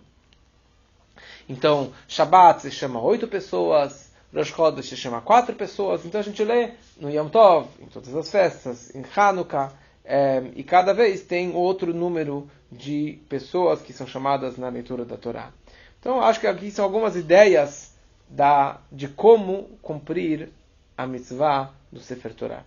Então, 1.46 1.92
Shabbat 2.08 2.62
se 2.62 2.70
chama 2.70 2.98
oito 3.02 3.28
pessoas, 3.28 4.10
Rosh 4.34 4.54
Chodesh 4.54 4.88
se 4.88 4.96
chama 4.96 5.20
quatro 5.20 5.54
pessoas, 5.54 6.06
então 6.06 6.18
a 6.18 6.24
gente 6.24 6.42
lê 6.42 6.70
no 6.98 7.10
Yom 7.10 7.28
Tov, 7.28 7.68
em 7.78 7.86
todas 7.86 8.14
as 8.14 8.30
festas, 8.30 8.94
em 8.94 9.04
Hanukkah, 9.14 9.72
é, 10.02 10.42
e 10.56 10.62
cada 10.62 10.94
vez 10.94 11.22
tem 11.22 11.54
outro 11.54 11.92
número 11.92 12.48
de 12.72 13.18
pessoas 13.28 13.82
que 13.82 13.92
são 13.92 14.06
chamadas 14.06 14.56
na 14.56 14.70
leitura 14.70 15.04
da 15.04 15.18
Torá. 15.18 15.50
Então, 15.98 16.22
acho 16.22 16.40
que 16.40 16.46
aqui 16.46 16.70
são 16.70 16.86
algumas 16.86 17.16
ideias 17.16 17.92
da, 18.30 18.78
de 18.90 19.08
como 19.08 19.64
cumprir 19.82 20.48
a 21.00 21.06
mitzvah 21.06 21.72
do 21.88 21.98
Sefer 21.98 22.34
Torah. 22.34 22.64